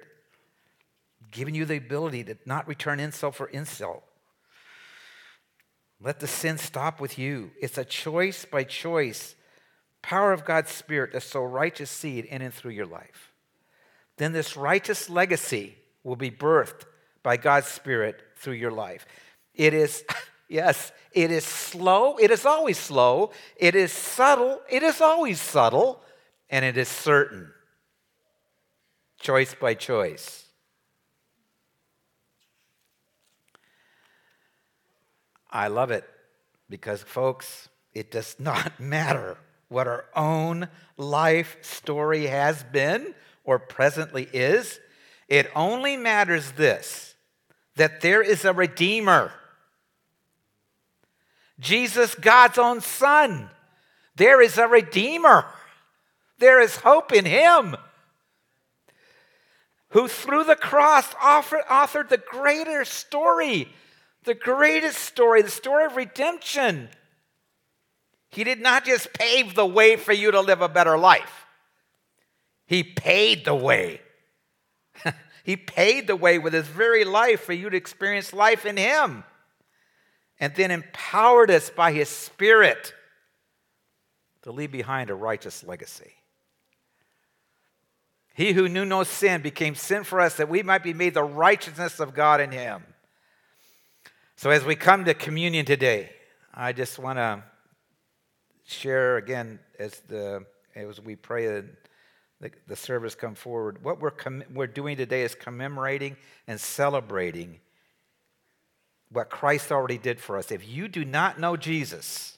giving 1.36 1.54
you 1.54 1.66
the 1.66 1.76
ability 1.76 2.24
to 2.24 2.36
not 2.46 2.66
return 2.66 2.98
insult 2.98 3.34
for 3.34 3.46
insult. 3.46 4.02
Let 6.00 6.18
the 6.18 6.26
sin 6.26 6.58
stop 6.58 7.00
with 7.00 7.18
you. 7.18 7.50
It's 7.60 7.78
a 7.78 7.84
choice 7.84 8.44
by 8.44 8.64
choice 8.64 9.36
power 10.02 10.32
of 10.32 10.44
God's 10.44 10.70
Spirit 10.70 11.12
to 11.12 11.20
sow 11.20 11.44
righteous 11.44 11.90
seed 11.90 12.24
in 12.24 12.40
and 12.40 12.54
through 12.54 12.72
your 12.72 12.86
life. 12.86 13.32
Then 14.16 14.32
this 14.32 14.56
righteous 14.56 15.10
legacy 15.10 15.76
will 16.04 16.16
be 16.16 16.30
birthed 16.30 16.84
by 17.22 17.36
God's 17.36 17.66
Spirit 17.66 18.22
through 18.36 18.54
your 18.54 18.70
life. 18.70 19.04
It 19.54 19.74
is, 19.74 20.04
yes, 20.48 20.92
it 21.12 21.30
is 21.30 21.44
slow. 21.44 22.16
It 22.16 22.30
is 22.30 22.46
always 22.46 22.78
slow. 22.78 23.32
It 23.56 23.74
is 23.74 23.92
subtle. 23.92 24.60
It 24.70 24.82
is 24.82 25.00
always 25.00 25.40
subtle. 25.40 26.00
And 26.48 26.64
it 26.64 26.76
is 26.76 26.88
certain. 26.88 27.50
Choice 29.18 29.54
by 29.54 29.74
choice. 29.74 30.45
I 35.56 35.68
love 35.68 35.90
it 35.90 36.04
because, 36.68 37.02
folks, 37.02 37.70
it 37.94 38.10
does 38.10 38.36
not 38.38 38.78
matter 38.78 39.38
what 39.68 39.88
our 39.88 40.04
own 40.14 40.68
life 40.98 41.56
story 41.62 42.26
has 42.26 42.62
been 42.62 43.14
or 43.42 43.58
presently 43.58 44.28
is. 44.32 44.78
It 45.28 45.50
only 45.56 45.96
matters 45.96 46.52
this 46.52 47.14
that 47.76 48.00
there 48.00 48.22
is 48.22 48.44
a 48.44 48.52
Redeemer. 48.52 49.32
Jesus, 51.58 52.14
God's 52.14 52.58
own 52.58 52.80
Son. 52.80 53.50
There 54.16 54.40
is 54.40 54.56
a 54.56 54.66
Redeemer. 54.66 55.46
There 56.38 56.60
is 56.60 56.76
hope 56.76 57.12
in 57.12 57.24
Him. 57.24 57.76
Who 59.90 60.08
through 60.08 60.44
the 60.44 60.56
cross 60.56 61.14
offered, 61.20 61.64
authored 61.70 62.08
the 62.08 62.18
greater 62.18 62.84
story, 62.84 63.72
the 64.26 64.34
greatest 64.34 64.98
story, 64.98 65.40
the 65.40 65.48
story 65.48 65.86
of 65.86 65.96
redemption. 65.96 66.90
He 68.28 68.44
did 68.44 68.60
not 68.60 68.84
just 68.84 69.14
pave 69.14 69.54
the 69.54 69.64
way 69.64 69.96
for 69.96 70.12
you 70.12 70.30
to 70.32 70.40
live 70.40 70.60
a 70.60 70.68
better 70.68 70.98
life, 70.98 71.46
He 72.66 72.82
paid 72.82 73.46
the 73.46 73.54
way. 73.54 74.02
he 75.44 75.56
paid 75.56 76.06
the 76.06 76.16
way 76.16 76.38
with 76.38 76.52
His 76.52 76.66
very 76.66 77.04
life 77.04 77.40
for 77.42 77.52
you 77.52 77.70
to 77.70 77.76
experience 77.76 78.32
life 78.32 78.66
in 78.66 78.76
Him. 78.76 79.24
And 80.38 80.54
then 80.54 80.70
empowered 80.70 81.50
us 81.50 81.70
by 81.70 81.92
His 81.92 82.10
Spirit 82.10 82.92
to 84.42 84.52
leave 84.52 84.70
behind 84.70 85.08
a 85.08 85.14
righteous 85.14 85.64
legacy. 85.64 86.12
He 88.34 88.52
who 88.52 88.68
knew 88.68 88.84
no 88.84 89.02
sin 89.02 89.40
became 89.40 89.74
sin 89.74 90.04
for 90.04 90.20
us 90.20 90.36
that 90.36 90.50
we 90.50 90.62
might 90.62 90.82
be 90.82 90.92
made 90.92 91.14
the 91.14 91.24
righteousness 91.24 92.00
of 92.00 92.12
God 92.12 92.42
in 92.42 92.50
Him. 92.50 92.84
So, 94.38 94.50
as 94.50 94.66
we 94.66 94.76
come 94.76 95.06
to 95.06 95.14
communion 95.14 95.64
today, 95.64 96.10
I 96.52 96.74
just 96.74 96.98
want 96.98 97.16
to 97.18 97.42
share 98.66 99.16
again 99.16 99.58
as 99.78 100.00
the 100.08 100.44
as 100.74 101.00
we 101.00 101.16
pray 101.16 101.56
and 101.56 101.70
the, 102.42 102.50
the 102.66 102.76
service 102.76 103.14
come 103.14 103.34
forward. 103.34 103.82
What 103.82 103.98
we're 103.98 104.10
com- 104.10 104.44
we're 104.52 104.66
doing 104.66 104.98
today 104.98 105.22
is 105.22 105.34
commemorating 105.34 106.18
and 106.46 106.60
celebrating 106.60 107.60
what 109.10 109.30
Christ 109.30 109.72
already 109.72 109.96
did 109.96 110.20
for 110.20 110.36
us. 110.36 110.52
If 110.52 110.68
you 110.68 110.86
do 110.86 111.06
not 111.06 111.40
know 111.40 111.56
Jesus, 111.56 112.36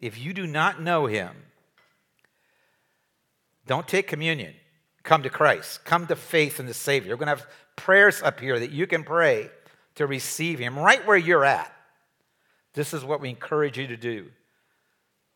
if 0.00 0.18
you 0.18 0.34
do 0.34 0.44
not 0.44 0.82
know 0.82 1.06
Him, 1.06 1.36
don't 3.64 3.86
take 3.86 4.08
communion. 4.08 4.54
Come 5.04 5.22
to 5.22 5.30
Christ. 5.30 5.84
Come 5.84 6.08
to 6.08 6.16
faith 6.16 6.58
in 6.58 6.66
the 6.66 6.74
Savior. 6.74 7.12
We're 7.12 7.24
going 7.24 7.36
to 7.36 7.42
have 7.42 7.46
prayers 7.76 8.22
up 8.22 8.40
here 8.40 8.58
that 8.58 8.72
you 8.72 8.88
can 8.88 9.04
pray 9.04 9.50
to 9.96 10.06
receive 10.06 10.58
Him 10.58 10.78
right 10.78 11.04
where 11.06 11.16
you're 11.16 11.44
at. 11.44 11.72
This 12.74 12.94
is 12.94 13.04
what 13.04 13.20
we 13.20 13.30
encourage 13.30 13.78
you 13.78 13.86
to 13.88 13.96
do. 13.96 14.26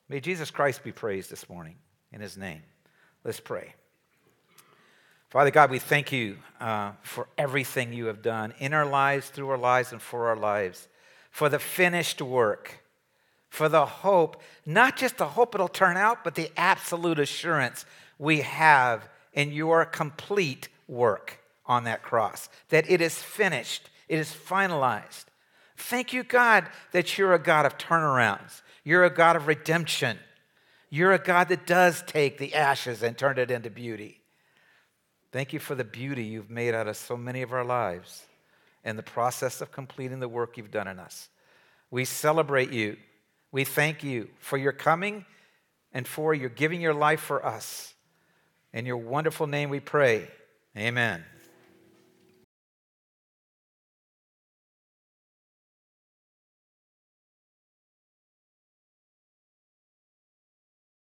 May 0.09 0.21
Jesus 0.21 0.51
Christ 0.51 0.83
be 0.83 0.93
praised 0.93 1.31
this 1.31 1.49
morning 1.49 1.77
in 2.13 2.21
his 2.21 2.37
name. 2.37 2.63
Let's 3.25 3.41
pray. 3.41 3.75
Father 5.29 5.53
God, 5.53 5.71
we 5.71 5.79
thank 5.79 6.11
you 6.11 6.37
uh, 6.59 6.93
for 7.03 7.29
everything 7.39 7.93
you 7.93 8.07
have 8.07 8.21
done 8.21 8.53
in 8.59 8.75
our 8.75 8.85
lives, 8.85 9.29
through 9.29 9.49
our 9.51 9.59
lives, 9.59 9.93
and 9.93 10.03
for 10.03 10.29
our 10.29 10.37
lives, 10.37 10.89
for 11.31 11.49
the 11.49 11.61
finished 11.61 12.21
work, 12.21 12.83
for 13.49 13.69
the 13.69 13.87
hope, 13.87 14.43
not 14.67 14.97
just 14.97 15.19
the 15.19 15.29
hope 15.29 15.55
it'll 15.55 15.69
turn 15.69 15.97
out, 15.97 16.25
but 16.25 16.35
the 16.35 16.51
absolute 16.57 17.21
assurance 17.21 17.87
we 18.19 18.41
have 18.41 19.09
in 19.33 19.53
your 19.53 19.85
complete 19.85 20.69
work 20.89 21.39
on 21.67 21.85
that 21.85 22.03
cross, 22.03 22.49
that 22.71 22.91
it 22.91 23.01
is 23.01 23.23
finished, 23.23 23.90
it 24.11 24.19
is 24.19 24.29
finalized. 24.29 25.27
Thank 25.77 26.13
you, 26.13 26.25
God, 26.25 26.67
that 26.91 27.17
you're 27.17 27.33
a 27.33 27.39
God 27.39 27.65
of 27.65 27.79
turnarounds. 27.79 28.61
You're 28.83 29.05
a 29.05 29.15
God 29.15 29.37
of 29.37 29.47
redemption. 29.47 30.19
You're 30.91 31.13
a 31.13 31.19
God 31.19 31.49
that 31.49 31.65
does 31.65 32.03
take 32.03 32.37
the 32.37 32.55
ashes 32.55 33.05
and 33.05 33.17
turn 33.17 33.39
it 33.39 33.53
into 33.53 33.71
beauty. 33.71 34.21
Thank 35.31 35.53
you 35.53 35.61
for 35.61 35.77
the 35.77 35.85
beauty 35.85 36.25
you've 36.25 36.51
made 36.51 36.75
out 36.75 36.89
of 36.89 36.97
so 36.97 37.17
many 37.17 37.43
of 37.43 37.53
our 37.53 37.65
lives 37.65 38.27
and 38.85 38.99
the 38.99 39.05
process 39.05 39.61
of 39.61 39.71
completing 39.71 40.19
the 40.19 40.29
work 40.29 40.57
you've 40.57 40.73
done 40.73 40.89
in 40.89 40.99
us. 40.99 41.29
We 41.89 42.05
celebrate 42.05 42.73
you. 42.73 42.97
We 43.53 43.63
thank 43.63 44.03
you 44.03 44.29
for 44.41 44.59
your 44.59 44.73
coming 44.73 45.25
and 45.93 46.07
for 46.07 46.35
your 46.35 46.51
giving 46.51 46.81
your 46.81 46.95
life 46.95 47.21
for 47.21 47.47
us. 47.47 47.95
In 48.73 48.87
your 48.87 48.97
wonderful 48.97 49.47
name 49.47 49.71
we 49.71 49.79
pray. 49.79 50.27
Amen. 50.77 51.25